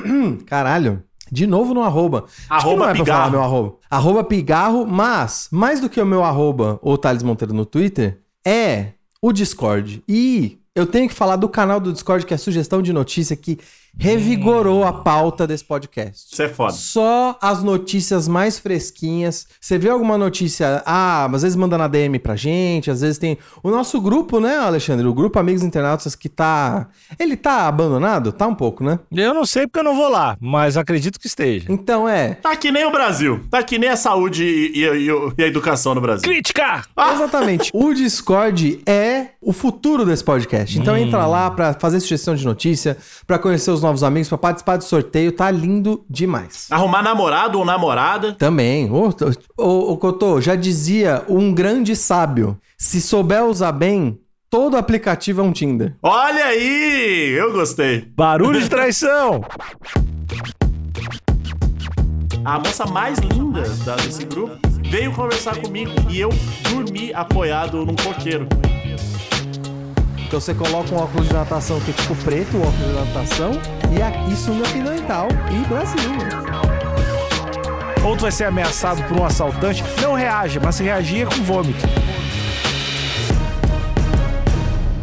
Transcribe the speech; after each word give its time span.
Caralho. 0.46 1.02
De 1.30 1.46
novo 1.46 1.72
no 1.72 1.82
arroba. 1.82 2.26
Arroba 2.48 2.76
não 2.76 2.84
é 2.90 2.94
pra 2.94 3.02
pigarro. 3.04 3.18
falar 3.18 3.30
meu 3.30 3.42
arroba. 3.42 3.76
Arroba 3.90 4.24
pigarro, 4.24 4.86
mas, 4.86 5.48
mais 5.50 5.80
do 5.80 5.88
que 5.88 6.00
o 6.00 6.04
meu 6.04 6.22
arroba, 6.22 6.78
ou 6.82 6.98
Thales 6.98 7.22
Monteiro 7.22 7.54
no 7.54 7.64
Twitter, 7.64 8.20
é 8.44 8.88
o 9.20 9.32
Discord. 9.32 10.02
E 10.06 10.58
eu 10.74 10.86
tenho 10.86 11.08
que 11.08 11.14
falar 11.14 11.36
do 11.36 11.48
canal 11.48 11.80
do 11.80 11.92
Discord, 11.92 12.26
que 12.26 12.34
é 12.34 12.36
a 12.36 12.38
sugestão 12.38 12.82
de 12.82 12.92
notícia 12.92 13.34
que 13.34 13.58
revigorou 13.98 14.84
a 14.84 14.92
pauta 14.92 15.46
desse 15.46 15.64
podcast. 15.64 16.26
Isso 16.32 16.42
é 16.42 16.48
foda. 16.48 16.72
Só 16.72 17.38
as 17.40 17.62
notícias 17.62 18.26
mais 18.28 18.58
fresquinhas. 18.58 19.46
Você 19.60 19.78
vê 19.78 19.88
alguma 19.88 20.16
notícia, 20.18 20.82
ah, 20.86 21.26
às 21.32 21.42
vezes 21.42 21.56
manda 21.56 21.76
na 21.78 21.88
DM 21.88 22.18
pra 22.18 22.36
gente, 22.36 22.90
às 22.90 23.00
vezes 23.00 23.18
tem 23.18 23.38
o 23.62 23.70
nosso 23.70 24.00
grupo, 24.00 24.40
né, 24.40 24.56
Alexandre? 24.58 25.06
O 25.06 25.14
grupo 25.14 25.38
Amigos 25.38 25.62
Internautas 25.62 26.14
que 26.14 26.28
tá, 26.28 26.88
ele 27.18 27.36
tá 27.36 27.68
abandonado, 27.68 28.32
tá 28.32 28.46
um 28.46 28.54
pouco, 28.54 28.82
né? 28.84 28.98
Eu 29.12 29.34
não 29.34 29.44
sei 29.46 29.66
porque 29.66 29.78
eu 29.80 29.84
não 29.84 29.94
vou 29.96 30.08
lá, 30.08 30.36
mas 30.40 30.76
acredito 30.76 31.18
que 31.20 31.26
esteja. 31.26 31.66
Então 31.70 32.08
é, 32.08 32.34
Tá 32.34 32.56
que 32.56 32.70
nem 32.72 32.84
o 32.84 32.90
Brasil. 32.90 33.40
Tá 33.50 33.62
que 33.62 33.78
nem 33.78 33.88
a 33.88 33.96
saúde 33.96 34.44
e, 34.44 34.78
e- 34.78 35.08
e- 35.10 35.32
e 35.38 35.42
a 35.44 35.46
educação 35.46 35.94
no 35.94 36.00
Brasil. 36.00 36.22
Crítica! 36.28 36.82
Exatamente. 37.14 37.70
o 37.74 37.92
Discord 37.94 38.80
é 38.86 39.26
o 39.40 39.52
futuro 39.52 40.04
desse 40.04 40.24
podcast. 40.24 40.78
Então 40.78 40.96
entra 40.96 41.26
lá 41.26 41.50
pra 41.50 41.74
fazer 41.74 42.00
sugestão 42.00 42.34
de 42.34 42.44
notícia, 42.44 42.96
pra 43.26 43.38
conhecer 43.38 43.70
os 43.70 43.81
novos 43.82 44.02
amigos, 44.02 44.28
pra 44.28 44.38
participar 44.38 44.76
do 44.76 44.84
sorteio. 44.84 45.32
Tá 45.32 45.50
lindo 45.50 46.04
demais. 46.08 46.66
Arrumar 46.70 47.02
namorado 47.02 47.58
ou 47.58 47.64
namorada. 47.64 48.32
Também. 48.32 48.90
Ô, 48.90 49.08
ô, 49.58 49.92
ô, 49.92 49.96
Cotô, 49.96 50.40
já 50.40 50.54
dizia 50.54 51.24
um 51.28 51.52
grande 51.52 51.94
sábio: 51.96 52.58
se 52.78 53.00
souber 53.00 53.44
usar 53.44 53.72
bem, 53.72 54.18
todo 54.50 54.76
aplicativo 54.76 55.40
é 55.40 55.44
um 55.44 55.52
Tinder. 55.52 55.96
Olha 56.02 56.44
aí! 56.46 57.30
Eu 57.36 57.52
gostei. 57.52 58.06
Barulho 58.16 58.60
de 58.60 58.68
traição! 58.70 59.42
A 62.44 62.58
moça 62.58 62.84
mais 62.86 63.18
linda 63.18 63.62
da- 63.84 63.96
desse 63.96 64.24
grupo 64.24 64.56
veio 64.90 65.12
conversar 65.12 65.56
comigo 65.60 65.92
e 66.10 66.20
eu 66.20 66.30
dormi 66.70 67.12
apoiado 67.14 67.84
num 67.86 67.94
coqueiro. 67.94 68.48
Então 70.32 70.40
você 70.40 70.54
coloca 70.54 70.94
um 70.94 70.96
óculos 70.96 71.28
de 71.28 71.34
natação 71.34 71.78
que 71.80 71.90
é 71.90 71.92
tipo 71.92 72.14
preto, 72.24 72.56
o 72.56 72.62
óculos 72.62 72.86
de 72.86 72.92
natação, 72.94 73.52
e 73.94 74.00
aqui 74.00 74.34
sunga 74.34 74.66
pimental 74.70 75.28
e 75.50 75.68
Brasil. 75.68 76.10
Ou 78.02 78.16
tu 78.16 78.22
vai 78.22 78.32
ser 78.32 78.44
ameaçado 78.44 79.02
por 79.02 79.18
um 79.20 79.26
assaltante, 79.26 79.84
não 80.00 80.14
reaja, 80.14 80.58
mas 80.64 80.76
se 80.76 80.84
reagir 80.84 81.24
é 81.24 81.26
com 81.26 81.42
vômito. 81.44 81.86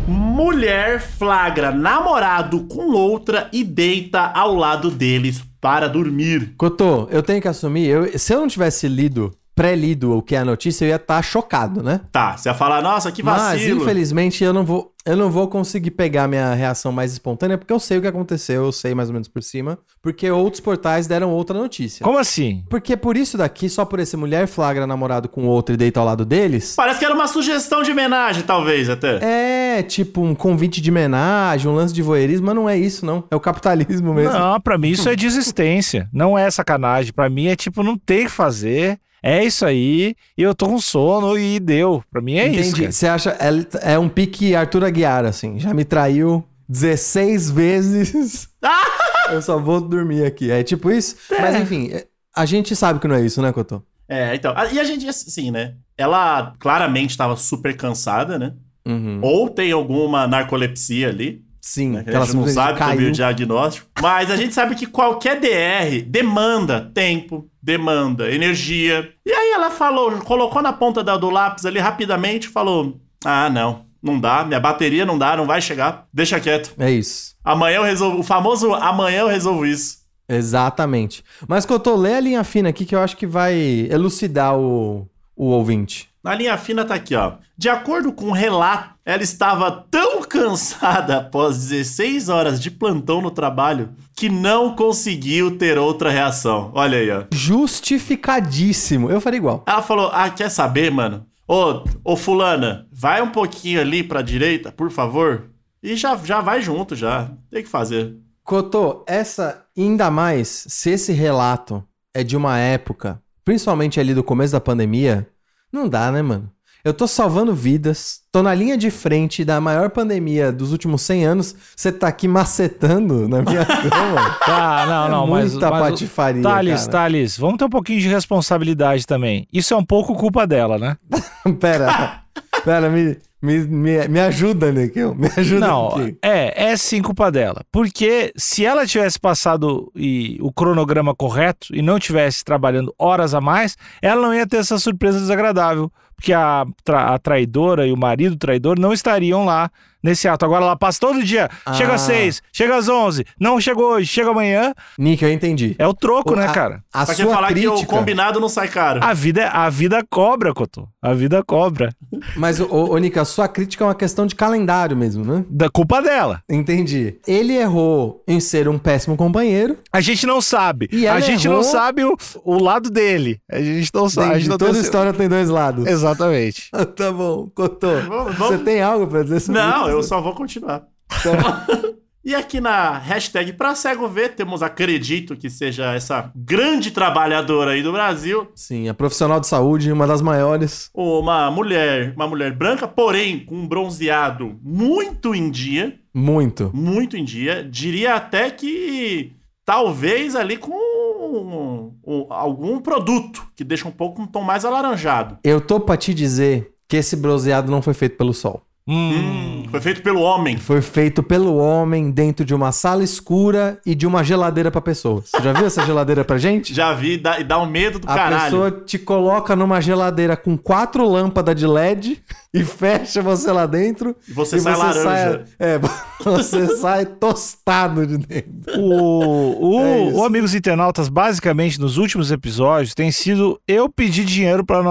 Mulher 0.08 1.00
flagra 1.00 1.70
namorado 1.72 2.62
com 2.62 2.92
outra 2.94 3.50
e 3.54 3.64
deita 3.64 4.32
ao 4.34 4.56
lado 4.56 4.90
deles 4.90 5.44
para 5.62 5.88
dormir. 5.88 6.56
Cotô, 6.58 7.08
eu 7.12 7.22
tenho 7.22 7.40
que 7.40 7.48
assumir, 7.48 7.86
eu- 7.88 8.18
se 8.18 8.34
eu 8.34 8.40
não 8.40 8.48
tivesse 8.48 8.88
lido, 8.88 9.32
pré-lido 9.56 10.16
o 10.18 10.22
que 10.24 10.36
é 10.36 10.40
a 10.40 10.46
notícia, 10.46 10.86
eu 10.86 10.90
ia 10.90 10.96
estar 10.96 11.22
chocado, 11.22 11.84
né? 11.84 12.00
Tá, 12.14 12.36
você 12.38 12.48
ia 12.48 12.56
falar, 12.56 12.82
nossa, 12.82 13.12
que 13.12 13.22
Mas, 13.22 13.42
vacilo. 13.60 13.82
infelizmente, 13.84 14.42
eu 14.44 14.54
não 14.54 14.64
vou. 14.64 14.94
Eu 15.10 15.18
não 15.18 15.32
vou 15.32 15.48
conseguir 15.48 15.90
pegar 15.90 16.28
minha 16.28 16.54
reação 16.54 16.92
mais 16.92 17.12
espontânea, 17.12 17.58
porque 17.58 17.74
eu 17.74 17.80
sei 17.80 17.98
o 17.98 18.02
que 18.02 18.06
aconteceu, 18.06 18.66
eu 18.66 18.72
sei 18.72 18.94
mais 18.94 19.10
ou 19.10 19.14
menos 19.14 19.28
por 19.28 19.42
cima, 19.42 19.80
porque 20.04 20.30
outros 20.30 20.62
portais 20.62 21.08
deram 21.08 21.32
outra 21.32 21.58
notícia. 21.58 22.04
Como 22.04 22.20
assim? 22.20 22.64
Porque 22.70 22.96
por 22.96 23.18
isso 23.18 23.36
daqui, 23.36 23.68
só 23.70 23.86
por 23.86 24.00
esse 24.00 24.16
mulher 24.16 24.46
flagra 24.46 24.86
namorado 24.86 25.28
com 25.28 25.48
outro 25.48 25.74
e 25.74 25.78
deita 25.78 26.00
ao 26.00 26.06
lado 26.06 26.24
deles, 26.24 26.76
Parece 26.76 27.00
que 27.00 27.06
era 27.06 27.16
uma 27.16 27.28
sugestão 27.28 27.82
de 27.82 27.90
homenagem, 27.92 28.44
talvez, 28.44 28.88
até. 28.88 29.78
é 29.78 29.82
tipo 29.82 30.22
um 30.22 30.36
convite 30.36 30.80
de 30.80 30.92
homenagem, 30.92 31.68
um 31.72 31.74
lance 31.74 31.92
de 31.92 32.04
voyeurismo, 32.04 32.46
mas 32.46 32.56
não 32.56 32.70
é 32.70 32.78
isso, 32.78 33.04
não. 33.04 33.24
É 33.32 33.36
o 33.36 33.40
capitalismo 33.40 34.14
mesmo. 34.14 34.34
Não, 34.34 34.62
pra 34.62 34.78
mim 34.78 34.90
isso 34.90 35.10
é 35.10 35.16
desistência. 35.16 36.08
Não 36.14 36.38
é 36.38 36.52
sacanagem. 36.52 37.12
Pra 37.14 37.28
mim 37.30 37.48
é 37.48 37.56
tipo, 37.56 37.82
não 37.82 37.98
tem 37.98 38.22
o 38.22 38.26
que 38.26 38.32
fazer. 38.32 39.00
É 39.22 39.44
isso 39.44 39.66
aí. 39.66 40.16
E 40.38 40.42
eu 40.42 40.56
tô 40.56 40.68
com 40.68 40.80
sono 40.80 41.38
e 41.38 41.60
deu. 41.60 42.04
Pra 42.12 42.22
mim 42.22 42.36
é 42.38 42.48
isso. 42.48 42.60
Entendi. 42.70 42.82
cara. 42.82 42.92
Você 42.92 43.08
acha. 43.08 43.38
É, 43.84 43.94
é 43.94 44.00
um 44.00 44.08
pique 44.10 44.56
Arthur 44.56 44.84
Aguiar, 44.86 45.26
assim. 45.26 45.60
Já 45.60 45.74
me 45.74 45.84
traiu 45.86 46.44
16 46.68 47.50
vezes. 47.52 48.50
eu 49.32 49.42
só 49.42 49.60
vou 49.60 49.82
dormir 49.82 50.26
aqui. 50.26 50.50
É 50.52 50.64
tipo 50.64 50.92
isso? 50.92 51.16
Mas 51.30 51.56
enfim, 51.56 51.92
a 52.36 52.46
gente 52.46 52.76
sabe 52.76 53.00
que 53.00 53.08
não 53.08 53.16
é 53.16 53.22
isso, 53.26 53.42
né, 53.42 53.52
Cotô? 53.52 53.82
É, 54.08 54.34
então. 54.36 54.54
a- 54.56 54.72
E 54.72 54.80
a 54.80 54.84
gente, 54.84 55.08
assim, 55.08 55.52
né? 55.52 55.76
Ela 55.98 56.54
claramente 56.60 57.12
estava 57.12 57.36
super 57.36 57.76
cansada, 57.76 58.40
né? 58.40 58.54
Uhum. 58.88 59.20
Ou 59.22 59.50
tem 59.50 59.72
alguma 59.72 60.26
narcolepsia 60.28 61.10
ali. 61.10 61.44
Sim, 61.62 61.90
né? 61.92 62.00
A 62.00 62.04
gente 62.04 62.14
não 62.14 62.26
simplesmente 62.26 62.54
sabe 62.56 62.80
sobre 62.92 63.06
o 63.06 63.12
diagnóstico. 63.12 63.88
Mas 64.02 64.32
a 64.32 64.36
gente 64.36 64.54
sabe 64.54 64.76
que 64.76 64.86
qualquer 64.86 65.40
DR 65.40 66.02
demanda 66.08 66.90
tempo, 66.94 67.50
demanda 67.62 68.32
energia. 68.32 69.10
E 69.26 69.32
aí 69.32 69.52
ela 69.52 69.70
falou, 69.70 70.12
colocou 70.20 70.62
na 70.62 70.72
ponta 70.74 71.04
da- 71.04 71.18
do 71.18 71.30
lápis 71.30 71.66
ali 71.66 71.80
rapidamente 71.80 72.48
falou: 72.48 73.00
Ah, 73.26 73.50
não, 73.50 73.86
não 74.02 74.20
dá, 74.20 74.46
minha 74.46 74.60
bateria 74.60 75.06
não 75.06 75.18
dá, 75.18 75.36
não 75.36 75.46
vai 75.46 75.62
chegar, 75.62 76.08
deixa 76.14 76.40
quieto. 76.40 76.74
É 76.80 76.90
isso. 76.90 77.36
Amanhã 77.44 77.78
eu 77.78 77.84
resolvo, 77.84 78.20
o 78.20 78.24
famoso 78.24 78.74
amanhã 78.74 79.20
eu 79.22 79.28
resolvo 79.28 79.66
isso. 79.66 80.00
Exatamente. 80.28 81.24
Mas, 81.48 81.66
Cotô, 81.66 81.96
lê 81.96 82.14
a 82.16 82.20
linha 82.20 82.44
fina 82.44 82.70
aqui 82.70 82.86
que 82.86 82.96
eu 82.96 83.00
acho 83.00 83.18
que 83.18 83.26
vai 83.28 83.56
elucidar 83.90 84.56
o, 84.58 85.08
o 85.36 85.46
ouvinte. 85.48 86.09
Na 86.24 86.36
linha 86.36 86.58
fina 86.58 86.84
tá 86.84 86.96
aqui, 86.96 87.16
ó. 87.16 87.34
De 87.58 87.70
acordo 87.70 88.12
com 88.12 88.28
o 88.28 88.34
relato, 88.34 88.96
ela 89.06 89.24
estava 89.24 89.72
tão 89.90 90.22
cansada 90.22 91.18
após 91.18 91.58
16 91.58 92.30
horas 92.30 92.62
de 92.62 92.70
plantão 92.70 93.22
no 93.22 93.32
trabalho 93.32 93.90
que 94.16 94.30
não 94.30 94.76
conseguiu 94.76 95.58
ter 95.58 95.78
outra 95.78 96.10
reação. 96.10 96.72
Olha 96.76 96.98
aí, 96.98 97.10
ó. 97.10 97.24
Justificadíssimo. 97.34 99.10
Eu 99.10 99.22
faria 99.22 99.38
igual. 99.38 99.64
Ela 99.66 99.82
falou: 99.82 100.10
Ah, 100.14 100.30
quer 100.30 100.50
saber, 100.50 100.92
mano? 100.92 101.26
Ô, 101.48 101.84
ô 102.04 102.16
fulana, 102.16 102.88
vai 102.92 103.22
um 103.22 103.32
pouquinho 103.32 103.80
ali 103.82 104.04
pra 104.04 104.22
direita, 104.22 104.72
por 104.72 104.92
favor. 104.92 105.50
E 105.82 105.96
já, 105.96 106.16
já 106.18 106.42
vai 106.42 106.62
junto, 106.62 106.96
já. 106.96 107.32
Tem 107.50 107.64
que 107.64 107.70
fazer. 107.70 108.16
Cotô, 108.44 109.04
essa, 109.08 109.64
ainda 109.78 110.12
mais, 110.12 110.66
se 110.68 110.92
esse 110.92 111.14
relato 111.14 111.84
é 112.14 112.24
de 112.24 112.36
uma 112.36 112.58
época, 112.58 113.22
principalmente 113.46 114.00
ali 114.00 114.14
do 114.14 114.24
começo 114.24 114.52
da 114.54 114.60
pandemia, 114.60 115.28
não 115.72 115.88
dá, 115.88 116.12
né, 116.12 116.22
mano? 116.22 116.52
Eu 116.82 116.94
tô 116.94 117.06
salvando 117.08 117.54
vidas, 117.54 118.22
tô 118.32 118.42
na 118.42 118.56
linha 118.56 118.78
de 118.78 118.90
frente 118.90 119.44
da 119.44 119.60
maior 119.60 119.90
pandemia 119.90 120.50
dos 120.50 120.72
últimos 120.72 121.02
100 121.02 121.26
anos, 121.26 121.56
você 121.76 121.92
tá 121.92 122.08
aqui 122.08 122.26
macetando 122.26 123.28
na 123.28 123.42
minha 123.42 123.66
cama. 123.68 124.38
Tá, 124.46 124.86
não, 124.88 125.10
não, 125.10 125.28
É 125.28 125.30
mas. 125.42 125.52
muita 125.52 125.70
mas, 125.70 125.82
patifaria, 125.82 126.42
Thales, 126.42 126.80
cara. 126.88 126.92
Thales, 126.92 127.38
vamos 127.38 127.58
ter 127.58 127.66
um 127.66 127.70
pouquinho 127.70 128.00
de 128.00 128.08
responsabilidade 128.08 129.06
também. 129.06 129.46
Isso 129.52 129.74
é 129.74 129.78
um 129.78 129.84
pouco 129.84 130.16
culpa 130.16 130.48
dela, 130.48 130.78
né? 130.80 130.96
pera, 131.60 132.22
pera, 132.64 132.90
me, 132.90 133.18
me, 133.42 133.60
me, 133.60 134.08
me 134.08 134.20
ajuda, 134.20 134.72
Nikhil, 134.72 135.16
me 135.16 135.30
ajuda 135.36 135.68
Não, 135.68 135.88
aqui. 135.88 136.18
é, 136.22 136.72
é 136.72 136.78
sim 136.78 137.02
culpa 137.02 137.32
dela. 137.32 137.64
Porque 137.72 138.34
se 138.36 138.66
ela 138.66 138.86
tivesse 138.86 139.20
passado 139.20 139.92
e, 139.96 140.38
o 140.42 140.52
cronograma 140.52 141.16
correto 141.16 141.74
e 141.74 141.82
não 141.82 141.98
tivesse 142.00 142.44
trabalhando 142.44 142.94
horas 142.98 143.34
a 143.34 143.40
mais, 143.42 143.78
ela 144.02 144.22
não 144.22 144.34
ia 144.34 144.46
ter 144.46 144.58
essa 144.58 144.78
surpresa 144.78 145.20
desagradável. 145.20 145.92
Porque 146.20 146.34
a, 146.34 146.66
tra- 146.84 147.14
a 147.14 147.18
traidora 147.18 147.88
e 147.88 147.94
o 147.94 147.98
marido 147.98 148.36
traidor 148.36 148.78
não 148.78 148.92
estariam 148.92 149.46
lá 149.46 149.72
nesse 150.04 150.28
ato. 150.28 150.44
Agora 150.46 150.64
ela 150.66 150.76
passa 150.76 151.00
todo 151.00 151.24
dia. 151.24 151.50
Chega 151.74 151.94
às 151.94 152.02
Ah. 152.04 152.06
seis, 152.06 152.42
chega 152.54 152.76
às 152.78 152.88
onze, 152.90 153.26
não 153.40 153.60
chegou 153.60 153.94
hoje, 153.94 154.08
chega 154.08 154.30
amanhã. 154.32 154.74
Nick, 154.98 155.24
eu 155.24 155.32
entendi. 155.32 155.76
É 155.78 155.86
o 155.88 155.94
troco, 155.94 156.36
né, 156.36 156.46
a, 156.48 156.52
cara? 156.52 156.84
A 156.94 157.06
Pra 157.06 157.16
que 157.16 157.22
sua 157.22 157.34
falar 157.34 157.48
que 157.48 157.54
crítica, 157.56 157.76
o 157.78 157.86
combinado 157.86 158.40
não 158.40 158.48
sai 158.50 158.68
caro. 158.70 159.00
A 159.04 159.14
vida, 159.14 159.42
é- 159.42 159.50
a 159.52 159.70
vida 159.70 160.06
cobra, 160.10 160.54
Cotô. 160.54 160.88
A 161.02 161.14
vida 161.14 161.42
cobra. 161.44 161.94
mas, 162.36 162.60
ô, 162.60 162.68
ô, 162.92 162.98
Nick, 162.98 163.18
a 163.20 163.24
sua 163.26 163.48
crítica 163.48 163.84
é 163.84 163.88
uma 163.88 163.96
questão 163.96 164.26
de 164.26 164.36
calendário 164.36 164.96
mesmo, 164.96 165.24
né? 165.26 165.44
Da 165.50 165.70
culpa 165.70 166.02
dela. 166.02 166.42
Entendi. 166.50 167.16
Ele 167.28 167.54
errou 167.58 168.22
em 168.28 168.40
ser 168.42 168.68
um 168.70 168.78
péssimo 168.78 169.16
companheiro. 169.18 169.78
A 169.92 170.00
gente 170.02 170.26
não 170.26 170.42
sabe. 170.42 170.88
E 170.92 171.08
a 171.08 171.20
gente 171.22 171.46
errou- 171.46 171.58
não 171.58 171.64
sabe 171.64 172.04
o, 172.06 172.16
o 172.44 172.62
lado 172.62 172.90
dele. 172.90 173.40
A 173.52 173.62
gente 173.62 173.90
não 173.94 174.10
sabe. 174.10 174.30
Entendi. 174.32 174.50
não 174.50 174.58
Toda 174.58 174.74
tem- 174.74 174.82
história 174.82 175.14
tem 175.14 175.28
dois 175.30 175.50
lados. 175.50 175.86
Exatamente. 176.12 176.70
tá 176.96 177.12
bom, 177.12 177.50
Cotô. 177.54 178.00
Vamos- 178.08 178.36
Você 178.38 178.58
tem 178.60 178.82
algo 178.82 179.08
pra 179.08 179.24
dizer 179.24 179.40
sobre 179.40 179.62
Não, 179.62 179.82
isso? 179.84 179.90
eu 179.90 180.04
só 180.04 180.22
vou 180.22 180.34
continuar. 180.34 180.84
Então, 181.20 181.34
E 182.22 182.36
aqui 182.36 182.60
na 182.60 182.98
hashtag 182.98 183.54
pra 183.54 183.74
cego 183.74 184.08
ver, 184.08 184.36
temos 184.36 184.62
acredito 184.62 185.38
que 185.38 185.50
seja 185.50 185.94
essa 185.96 186.30
grande 186.36 186.92
trabalhadora 186.92 187.72
aí 187.72 187.82
do 187.82 187.94
Brasil, 187.94 188.52
Sim, 188.54 188.90
a 188.90 188.94
profissional 188.94 189.40
de 189.40 189.48
saúde, 189.48 189.92
uma 189.92 190.06
das 190.06 190.22
maiores. 190.22 190.92
uma 190.94 191.50
mulher, 191.50 192.14
uma 192.16 192.28
mulher 192.28 192.54
branca, 192.54 192.88
porém 192.88 193.40
com 193.46 193.56
um 193.56 193.66
bronzeado 193.68 194.60
muito 194.62 195.34
em 195.34 195.50
dia, 195.50 195.98
Muito. 196.14 196.70
muito 196.74 197.16
em 197.16 197.24
dia, 197.24 197.64
diria 197.64 198.16
até 198.16 198.52
que 198.52 199.32
talvez 199.74 200.36
ali 200.36 200.58
com 200.58 200.72
um- 200.72 201.94
um- 202.04 202.26
algum 202.34 202.80
produto 202.80 203.46
que 203.56 203.64
deixa 203.64 203.88
um 203.88 203.92
pouco 203.92 204.20
um 204.20 204.26
tom 204.26 204.42
mais 204.42 204.66
alaranjado. 204.66 205.38
Eu 205.44 205.62
tô 205.62 205.80
pra 205.80 205.96
te 205.96 206.12
dizer 206.12 206.74
que 206.88 206.98
esse 206.98 207.16
bronzeado 207.16 207.70
não 207.72 207.80
foi 207.80 207.94
feito 207.94 208.18
pelo 208.18 208.34
sol. 208.34 208.64
Hum. 208.88 209.66
Foi 209.70 209.80
feito 209.82 210.02
pelo 210.02 210.22
homem. 210.22 210.58
Foi 210.58 210.82
feito 210.82 211.22
pelo 211.22 211.58
homem 211.58 212.10
dentro 212.10 212.44
de 212.44 212.56
uma 212.56 212.72
sala 212.72 213.04
escura 213.04 213.80
e 213.86 213.94
de 213.94 214.08
uma 214.08 214.24
geladeira 214.24 214.72
pra 214.72 214.82
pessoas. 214.82 215.30
Você 215.30 215.44
já 215.44 215.54
viu 215.54 215.68
essa 215.68 215.86
geladeira 215.86 216.26
pra 216.26 216.40
gente? 216.40 216.74
Já 216.80 216.92
vi 216.94 217.16
dá- 217.18 217.40
e 217.40 217.44
dá 217.44 217.60
um 217.62 217.68
medo 217.68 218.00
do 218.00 218.10
A 218.10 218.16
caralho. 218.16 218.44
pessoa 218.46 218.72
te 218.72 218.98
coloca 218.98 219.56
numa 219.56 219.80
geladeira 219.80 220.36
com 220.36 220.58
quatro 220.58 221.08
lâmpadas 221.08 221.56
de 221.56 221.68
LED 221.68 222.20
e 222.52 222.64
fecha 222.64 223.22
você 223.22 223.52
lá 223.52 223.68
dentro. 223.68 224.16
E 224.28 224.34
você 224.34 224.56
e 224.56 224.60
sai 224.60 224.76
laranja. 224.76 225.04
sai- 225.04 225.44
é, 225.60 225.80
você 226.24 226.76
sai 226.78 227.06
tostado 227.06 228.08
de 228.08 228.18
dentro. 228.18 228.80
O, 228.80 229.76
o, 229.78 229.80
É 229.82 230.14
o 230.16 230.24
Amigos 230.24 230.56
Internautas, 230.56 231.10
basicamente, 231.10 231.80
nos 231.80 231.98
últimos 231.98 232.32
episódios, 232.32 232.96
tem 232.96 233.12
sido 233.12 233.60
eu 233.68 233.88
pedir 233.88 234.26
dinheiro 234.26 234.66
para 234.66 234.80
o 234.80 234.84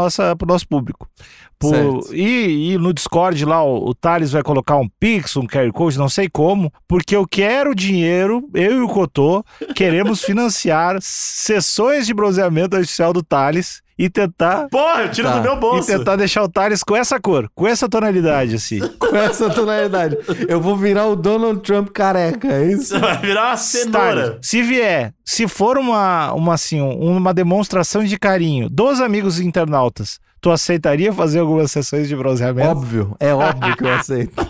nosso 0.46 0.68
público. 0.68 1.08
Por- 1.60 2.14
e, 2.14 2.74
e 2.74 2.78
no 2.78 2.94
Discord 2.94 3.44
lá, 3.44 3.64
o, 3.64 3.87
o 3.88 3.94
Thales 3.94 4.32
vai 4.32 4.42
colocar 4.42 4.76
um 4.76 4.88
Pix, 5.00 5.36
um 5.36 5.46
QR 5.46 5.70
Code, 5.72 5.98
não 5.98 6.08
sei 6.08 6.28
como, 6.28 6.72
porque 6.86 7.16
eu 7.16 7.26
quero 7.26 7.74
dinheiro, 7.74 8.48
eu 8.54 8.78
e 8.78 8.80
o 8.82 8.88
Cotô 8.88 9.44
queremos 9.74 10.22
financiar 10.22 10.98
sessões 11.00 12.06
de 12.06 12.14
bronzeamento 12.14 12.76
artificial 12.76 13.12
do 13.12 13.22
Thales 13.22 13.80
e 13.98 14.08
tentar. 14.08 14.68
Porra, 14.68 15.02
eu 15.02 15.10
tiro 15.10 15.26
Tá. 15.28 15.36
do 15.38 15.42
meu 15.42 15.54
E 15.54 15.56
bolso. 15.60 15.86
tentar 15.88 16.14
deixar 16.16 16.42
o 16.44 16.48
Thales 16.48 16.84
com 16.84 16.94
essa 16.94 17.18
cor, 17.18 17.50
com 17.54 17.66
essa 17.66 17.88
tonalidade, 17.88 18.54
assim. 18.54 18.78
Com 19.08 19.16
essa 19.16 19.48
tonalidade. 19.50 20.18
Eu 20.46 20.60
vou 20.60 20.76
virar 20.76 21.06
o 21.06 21.16
Donald 21.16 21.60
Trump 21.62 21.88
careca, 21.90 22.46
é 22.46 22.66
isso? 22.72 22.88
Você 22.88 22.98
vai 22.98 23.16
virar 23.18 23.48
uma 23.48 23.56
cenoura. 23.56 24.22
Thales, 24.32 24.38
se 24.42 24.62
vier, 24.62 25.14
se 25.24 25.48
for 25.48 25.78
uma, 25.78 26.32
uma, 26.34 26.54
assim, 26.54 26.80
uma 26.80 27.32
demonstração 27.32 28.04
de 28.04 28.18
carinho 28.18 28.68
dos 28.68 29.00
amigos 29.00 29.40
internautas, 29.40 30.20
tu 30.40 30.50
aceitaria 30.50 31.12
fazer 31.12 31.40
algumas 31.40 31.70
sessões 31.70 32.08
de 32.08 32.16
bronzeamento? 32.16 32.68
Óbvio, 32.68 33.16
é 33.18 33.32
óbvio 33.34 33.76
que 33.76 33.84
eu 33.84 33.92
aceito. 33.92 34.34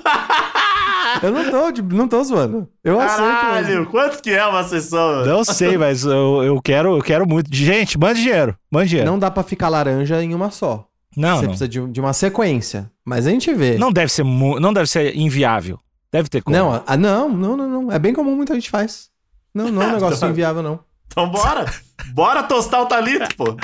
Eu 1.22 1.32
não 1.32 1.50
tô, 1.50 1.82
não 1.96 2.06
tô 2.06 2.22
zoando. 2.22 2.68
Eu 2.84 3.00
aceito. 3.00 3.18
Caralho, 3.18 3.66
mesmo. 3.66 3.86
quanto 3.86 4.22
que 4.22 4.30
é 4.30 4.46
uma 4.46 4.62
sessão? 4.62 5.24
Não 5.24 5.42
sei, 5.42 5.76
mas 5.76 6.04
eu, 6.04 6.44
eu 6.44 6.62
quero, 6.62 6.96
eu 6.96 7.02
quero 7.02 7.26
muito. 7.26 7.52
Gente, 7.52 7.98
manda 7.98 8.14
dinheiro, 8.14 8.56
manda 8.70 8.86
dinheiro. 8.86 9.10
Não 9.10 9.18
dá 9.18 9.28
pra 9.28 9.42
ficar 9.42 9.68
laranja 9.68 10.22
em 10.22 10.32
uma 10.32 10.50
só. 10.52 10.86
não, 11.16 11.36
Você 11.36 11.42
não. 11.42 11.48
precisa 11.48 11.68
de, 11.68 11.84
de 11.88 12.00
uma 12.00 12.12
sequência. 12.12 12.88
Mas 13.04 13.26
a 13.26 13.30
gente 13.30 13.52
vê. 13.52 13.76
Não 13.78 13.90
deve 13.90 14.12
ser, 14.12 14.24
não 14.24 14.72
deve 14.72 14.88
ser 14.88 15.16
inviável. 15.16 15.80
Deve 16.12 16.28
ter 16.28 16.40
como. 16.40 16.56
Não, 16.56 16.82
ah, 16.86 16.96
não, 16.96 17.28
não, 17.28 17.56
não, 17.56 17.68
não. 17.68 17.92
É 17.92 17.98
bem 17.98 18.14
comum, 18.14 18.36
muita 18.36 18.54
gente 18.54 18.70
faz. 18.70 19.08
Não, 19.52 19.70
não 19.70 19.82
é 19.82 19.86
um 19.86 19.92
negócio 19.94 20.28
inviável, 20.28 20.62
não. 20.62 20.78
Então 21.08 21.28
bora. 21.28 21.66
Bora 22.12 22.42
tostar 22.42 22.82
o 22.82 22.86
talito, 22.86 23.34
pô. 23.36 23.56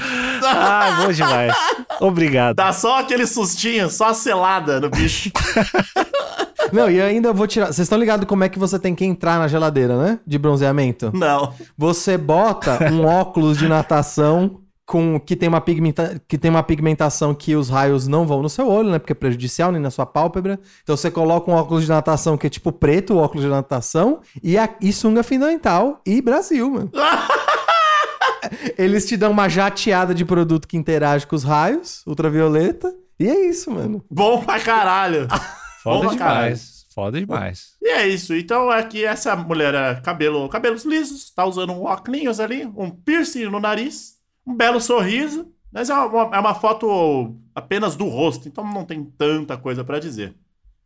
Ah, 0.44 1.02
bom 1.02 1.12
demais. 1.12 1.55
Obrigado. 2.00 2.56
Dá 2.56 2.73
só 2.73 2.99
aquele 3.00 3.26
sustinho, 3.26 3.88
só 3.88 4.08
a 4.08 4.14
selada 4.14 4.81
no 4.81 4.91
bicho. 4.91 5.31
Não, 6.73 6.91
e 6.91 7.00
ainda 7.00 7.29
eu 7.29 7.35
vou 7.35 7.46
tirar. 7.46 7.67
Vocês 7.67 7.81
estão 7.81 7.99
ligados 7.99 8.26
como 8.26 8.43
é 8.43 8.49
que 8.49 8.58
você 8.58 8.79
tem 8.79 8.94
que 8.94 9.05
entrar 9.05 9.38
na 9.38 9.46
geladeira, 9.46 9.96
né? 9.96 10.19
De 10.26 10.38
bronzeamento? 10.38 11.12
Não. 11.14 11.55
Você 11.79 12.19
bota 12.19 12.91
um 12.91 13.05
óculos 13.06 13.58
de 13.58 13.69
natação 13.69 14.61
com 14.86 15.19
que 15.19 15.34
tem 15.34 15.48
uma 15.48 15.60
pigmenta, 15.60 16.20
que 16.28 16.36
tem 16.36 16.50
uma 16.50 16.62
pigmentação 16.62 17.34
que 17.34 17.56
os 17.56 17.69
raios 17.70 18.06
não 18.06 18.26
vão 18.26 18.42
no 18.42 18.50
seu 18.50 18.69
olho, 18.69 18.90
né? 18.90 18.98
Porque 18.98 19.12
é 19.12 19.16
prejudicial 19.16 19.72
nem 19.72 19.81
na 19.81 19.90
sua 19.90 20.04
pálpebra. 20.04 20.60
Então 20.82 20.96
você 20.96 21.10
coloca 21.10 21.50
um 21.50 21.54
óculos 21.54 21.84
de 21.84 21.88
natação 21.88 22.36
que 22.36 22.46
é 22.46 22.50
tipo 22.50 22.70
preto, 22.70 23.14
o 23.14 23.19
óculos 23.19 23.44
de 23.44 23.50
natação 23.50 24.20
e, 24.42 24.58
a, 24.58 24.69
e 24.81 24.92
sunga 24.92 25.22
fundamental 25.22 26.00
e 26.06 26.20
Brasil, 26.20 26.70
mano. 26.70 26.90
Eles 28.76 29.06
te 29.06 29.16
dão 29.16 29.31
uma 29.31 29.48
jateada 29.48 30.14
de 30.14 30.25
produto 30.25 30.69
que 30.69 30.76
interage 30.76 31.26
com 31.26 31.34
os 31.34 31.44
raios 31.44 32.02
ultravioleta 32.06 32.94
e 33.19 33.28
é 33.28 33.46
isso, 33.46 33.70
mano. 33.70 34.04
Bom 34.10 34.42
pra 34.44 34.60
caralho. 34.60 35.28
Foda 35.82 36.02
Bom 36.02 36.08
pra 36.08 36.19
caralho. 36.19 36.44
demais. 36.44 36.75
Foda 36.94 37.19
demais. 37.19 37.72
E 37.82 37.88
é 37.88 38.06
isso. 38.06 38.34
Então 38.34 38.70
aqui 38.70 39.04
essa 39.04 39.34
mulher 39.34 39.75
é 39.75 39.94
cabelo, 39.96 40.48
cabelos 40.48 40.84
lisos, 40.84 41.30
tá 41.30 41.44
usando 41.44 41.72
um 41.72 41.82
óculos 41.84 42.38
ali, 42.38 42.64
um 42.76 42.90
piercing 42.90 43.46
no 43.46 43.58
nariz, 43.58 44.14
um 44.46 44.55
belo 44.55 44.81
sorriso. 44.81 45.49
Mas 45.73 45.91
é 45.91 45.94
uma, 45.94 46.37
é 46.37 46.38
uma 46.38 46.55
foto 46.55 47.35
apenas 47.52 47.96
do 47.96 48.06
rosto, 48.06 48.46
então 48.46 48.64
não 48.64 48.85
tem 48.85 49.05
tanta 49.05 49.56
coisa 49.56 49.82
pra 49.82 49.99
dizer. 49.99 50.35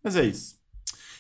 Mas 0.03 0.17
é 0.17 0.25
isso. 0.25 0.57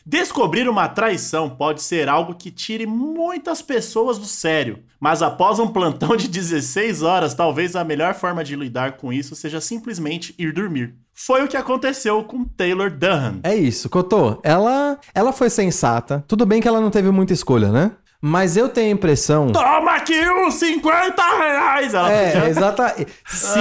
Descobrir 0.06 0.66
uma 0.70 0.88
traição 0.88 1.50
pode 1.50 1.82
ser 1.82 2.08
algo 2.08 2.34
que 2.34 2.50
tire 2.50 2.86
muitas 2.86 3.60
pessoas 3.60 4.16
do 4.16 4.24
sério, 4.24 4.78
mas 4.98 5.20
após 5.20 5.58
um 5.58 5.68
plantão 5.68 6.16
de 6.16 6.28
16 6.28 7.02
horas, 7.02 7.34
talvez 7.34 7.76
a 7.76 7.84
melhor 7.84 8.14
forma 8.14 8.42
de 8.42 8.56
lidar 8.56 8.96
com 8.96 9.12
isso 9.12 9.34
seja 9.34 9.60
simplesmente 9.60 10.34
ir 10.38 10.50
dormir. 10.50 10.94
Foi 11.12 11.44
o 11.44 11.48
que 11.48 11.58
aconteceu 11.58 12.24
com 12.24 12.44
Taylor 12.44 12.90
Dunham. 12.90 13.40
É 13.42 13.54
isso, 13.54 13.90
Cotô. 13.90 14.40
Ela, 14.42 14.98
ela 15.14 15.32
foi 15.32 15.50
sensata. 15.50 16.24
Tudo 16.26 16.46
bem 16.46 16.62
que 16.62 16.68
ela 16.68 16.80
não 16.80 16.90
teve 16.90 17.10
muita 17.10 17.34
escolha, 17.34 17.70
né? 17.70 17.92
Mas 18.20 18.56
eu 18.56 18.68
tenho 18.68 18.88
a 18.88 18.92
impressão. 18.92 19.52
Toma 19.52 19.92
aqui 19.96 20.18
uns 20.30 20.54
50 20.54 21.22
reais! 21.38 21.94
Ela 21.94 22.12
É, 22.12 22.32
podia- 22.32 22.48
exata. 22.48 22.96
Se 23.26 23.58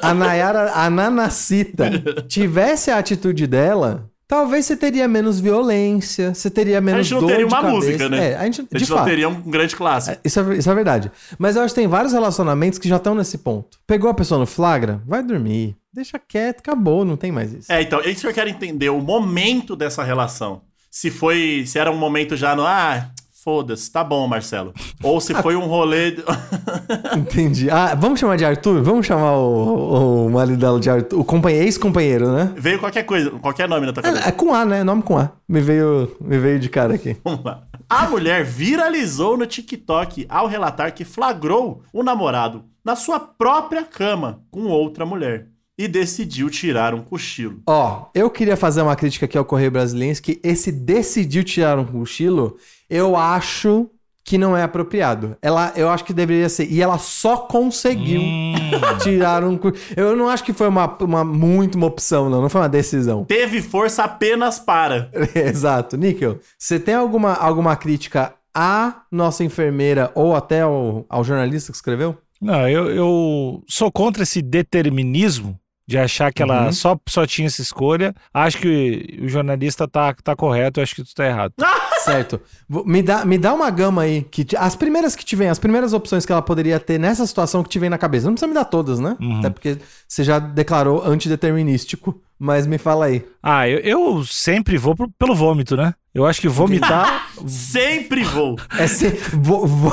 a 0.00 0.14
Nayara, 0.14 0.72
a 0.74 0.88
Nanacita, 0.88 1.90
tivesse 2.26 2.90
a 2.90 2.96
atitude 2.98 3.46
dela, 3.46 4.08
talvez 4.26 4.64
você 4.64 4.74
teria 4.76 5.06
menos 5.06 5.38
violência, 5.38 6.32
você 6.34 6.48
teria 6.48 6.80
menos 6.80 7.00
a 7.00 7.02
gente 7.02 7.20
não 7.20 7.26
teria 7.28 7.46
uma 7.46 7.56
cabeça. 7.60 7.74
música, 7.74 8.08
né? 8.08 8.30
É, 8.32 8.36
a 8.36 8.44
gente, 8.44 8.66
a 8.72 8.78
gente 8.78 8.88
não 8.90 8.96
fato. 8.96 9.06
teria 9.06 9.28
um 9.28 9.40
grande 9.42 9.76
clássico. 9.76 10.18
Isso 10.24 10.40
é, 10.40 10.56
isso 10.56 10.70
é 10.70 10.74
verdade. 10.74 11.10
Mas 11.38 11.56
eu 11.56 11.62
acho 11.62 11.74
que 11.74 11.80
tem 11.80 11.88
vários 11.88 12.12
relacionamentos 12.14 12.78
que 12.78 12.88
já 12.88 12.96
estão 12.96 13.14
nesse 13.14 13.36
ponto. 13.38 13.78
Pegou 13.86 14.08
a 14.10 14.14
pessoa 14.14 14.38
no 14.40 14.46
flagra, 14.46 15.02
vai 15.06 15.22
dormir. 15.22 15.76
Deixa 15.92 16.18
quieto, 16.18 16.60
acabou, 16.60 17.04
não 17.04 17.16
tem 17.18 17.30
mais 17.32 17.52
isso. 17.52 17.70
É, 17.70 17.82
então, 17.82 18.00
é 18.00 18.08
isso 18.08 18.20
que 18.22 18.28
eu 18.28 18.32
quero 18.32 18.48
entender, 18.48 18.88
o 18.88 19.00
momento 19.00 19.74
dessa 19.76 20.02
relação. 20.04 20.62
Se 20.90 21.10
foi, 21.10 21.64
se 21.66 21.78
era 21.78 21.90
um 21.90 21.96
momento 21.98 22.36
já 22.36 22.54
no, 22.56 22.64
ah, 22.64 23.10
foda-se, 23.50 23.90
tá 23.90 24.04
bom, 24.04 24.28
Marcelo. 24.28 24.72
Ou 25.02 25.20
se 25.20 25.34
foi 25.34 25.56
um 25.56 25.66
rolê... 25.66 26.16
Entendi. 27.18 27.68
Ah, 27.68 27.96
vamos 27.96 28.20
chamar 28.20 28.36
de 28.36 28.44
Arthur? 28.44 28.80
Vamos 28.80 29.04
chamar 29.04 29.32
o, 29.32 30.26
o 30.26 30.30
marido 30.30 30.56
dela 30.56 30.78
de 30.78 30.88
Arthur. 30.88 31.18
O 31.18 31.24
companheiro, 31.24 31.66
ex-companheiro, 31.66 32.30
né? 32.30 32.52
Veio 32.56 32.78
qualquer 32.78 33.02
coisa, 33.02 33.30
qualquer 33.30 33.68
nome 33.68 33.86
na 33.86 33.92
tua 33.92 34.04
cabeça. 34.04 34.24
É, 34.24 34.28
é 34.28 34.32
com 34.32 34.54
A, 34.54 34.64
né? 34.64 34.84
Nome 34.84 35.02
com 35.02 35.18
A. 35.18 35.32
Me 35.48 35.60
veio, 35.60 36.16
me 36.20 36.38
veio 36.38 36.60
de 36.60 36.68
cara 36.68 36.94
aqui. 36.94 37.16
Vamos 37.24 37.44
lá. 37.44 37.64
A 37.88 38.08
mulher 38.08 38.44
viralizou 38.44 39.36
no 39.36 39.46
TikTok 39.46 40.26
ao 40.28 40.46
relatar 40.46 40.94
que 40.94 41.04
flagrou 41.04 41.82
o 41.92 42.04
namorado 42.04 42.64
na 42.84 42.94
sua 42.94 43.18
própria 43.18 43.82
cama 43.82 44.44
com 44.48 44.66
outra 44.66 45.04
mulher 45.04 45.48
e 45.80 45.88
decidiu 45.88 46.50
tirar 46.50 46.94
um 46.94 47.00
cochilo. 47.00 47.62
Ó, 47.66 48.04
eu 48.14 48.28
queria 48.28 48.54
fazer 48.54 48.82
uma 48.82 48.94
crítica 48.94 49.24
aqui 49.24 49.38
ao 49.38 49.46
Correio 49.46 49.70
Brasiliense 49.70 50.20
que 50.20 50.38
esse 50.42 50.70
decidiu 50.70 51.42
tirar 51.42 51.78
um 51.78 51.86
cochilo, 51.86 52.58
eu 52.90 53.16
acho 53.16 53.88
que 54.22 54.36
não 54.36 54.54
é 54.54 54.62
apropriado. 54.62 55.38
Ela, 55.40 55.72
eu 55.74 55.88
acho 55.88 56.04
que 56.04 56.12
deveria 56.12 56.50
ser. 56.50 56.70
E 56.70 56.82
ela 56.82 56.98
só 56.98 57.38
conseguiu 57.38 58.20
Hum. 58.20 58.54
tirar 59.00 59.42
um 59.42 59.56
cochilo. 59.56 59.80
Eu 59.96 60.14
não 60.14 60.28
acho 60.28 60.44
que 60.44 60.52
foi 60.52 60.68
uma, 60.68 60.86
uma 61.00 61.24
muito 61.24 61.76
uma 61.76 61.86
opção, 61.86 62.28
não. 62.28 62.42
Não 62.42 62.50
foi 62.50 62.60
uma 62.60 62.68
decisão. 62.68 63.24
Teve 63.24 63.62
força 63.62 64.04
apenas 64.04 64.58
para. 64.58 65.10
Exato. 65.34 65.96
Níquel, 65.96 66.40
você 66.58 66.78
tem 66.78 66.94
alguma, 66.94 67.32
alguma 67.32 67.74
crítica 67.74 68.34
à 68.54 69.00
nossa 69.10 69.42
enfermeira 69.42 70.12
ou 70.14 70.36
até 70.36 70.60
ao, 70.60 71.06
ao 71.08 71.24
jornalista 71.24 71.72
que 71.72 71.76
escreveu? 71.76 72.18
Não, 72.40 72.66
eu, 72.66 72.90
eu 72.90 73.62
sou 73.68 73.92
contra 73.92 74.22
esse 74.22 74.40
determinismo 74.40 75.59
de 75.90 75.98
achar 75.98 76.32
que 76.32 76.40
ela 76.40 76.66
Uhum. 76.66 76.72
só, 76.72 76.96
só 77.08 77.26
tinha 77.26 77.48
essa 77.48 77.60
escolha. 77.60 78.14
Acho 78.32 78.58
que 78.58 79.18
o 79.20 79.28
jornalista 79.28 79.88
tá, 79.88 80.14
tá 80.14 80.36
correto, 80.36 80.78
eu 80.78 80.84
acho 80.84 80.94
que 80.94 81.02
tu 81.02 81.12
tá 81.14 81.26
errado. 81.26 81.52
Certo. 82.04 82.40
Vou- 82.68 82.86
Me 82.86 83.02
dá, 83.02 83.24
me 83.26 83.36
dá 83.36 83.52
uma 83.52 83.68
gama 83.70 84.02
aí. 84.02 84.22
Que, 84.22 84.46
as 84.56 84.74
primeiras 84.76 85.14
que 85.16 85.24
te 85.24 85.34
vem, 85.36 85.48
as 85.48 85.58
primeiras 85.58 85.92
opções 85.92 86.24
que 86.24 86.30
ela 86.32 86.40
poderia 86.40 86.78
ter 86.80 86.96
nessa 86.98 87.26
situação 87.26 87.62
que 87.62 87.68
te 87.68 87.78
vem 87.78 87.90
na 87.90 87.98
cabeça. 87.98 88.26
Não 88.26 88.32
precisa 88.34 88.46
me 88.48 88.54
dar 88.54 88.64
todas, 88.64 89.00
né? 89.00 89.16
Uhum. 89.20 89.40
Até 89.40 89.50
porque 89.50 89.76
você 90.08 90.22
já 90.24 90.38
declarou 90.38 91.04
antideterminístico. 91.04 92.18
Mas 92.38 92.66
me 92.66 92.78
fala 92.78 93.04
aí. 93.06 93.22
Ah, 93.42 93.68
eu, 93.68 93.80
eu 93.80 94.24
sempre 94.24 94.78
vou 94.78 94.94
pro- 94.96 95.10
pelo 95.18 95.34
vômito, 95.34 95.76
né? 95.76 95.92
Eu 96.14 96.24
acho 96.24 96.40
que 96.40 96.48
vomitar. 96.48 97.28
Sempre 97.46 98.24
vou. 98.24 98.56
É 98.78 98.86
ser. 98.86 99.12
vo- 99.34 99.66
vo- 99.66 99.92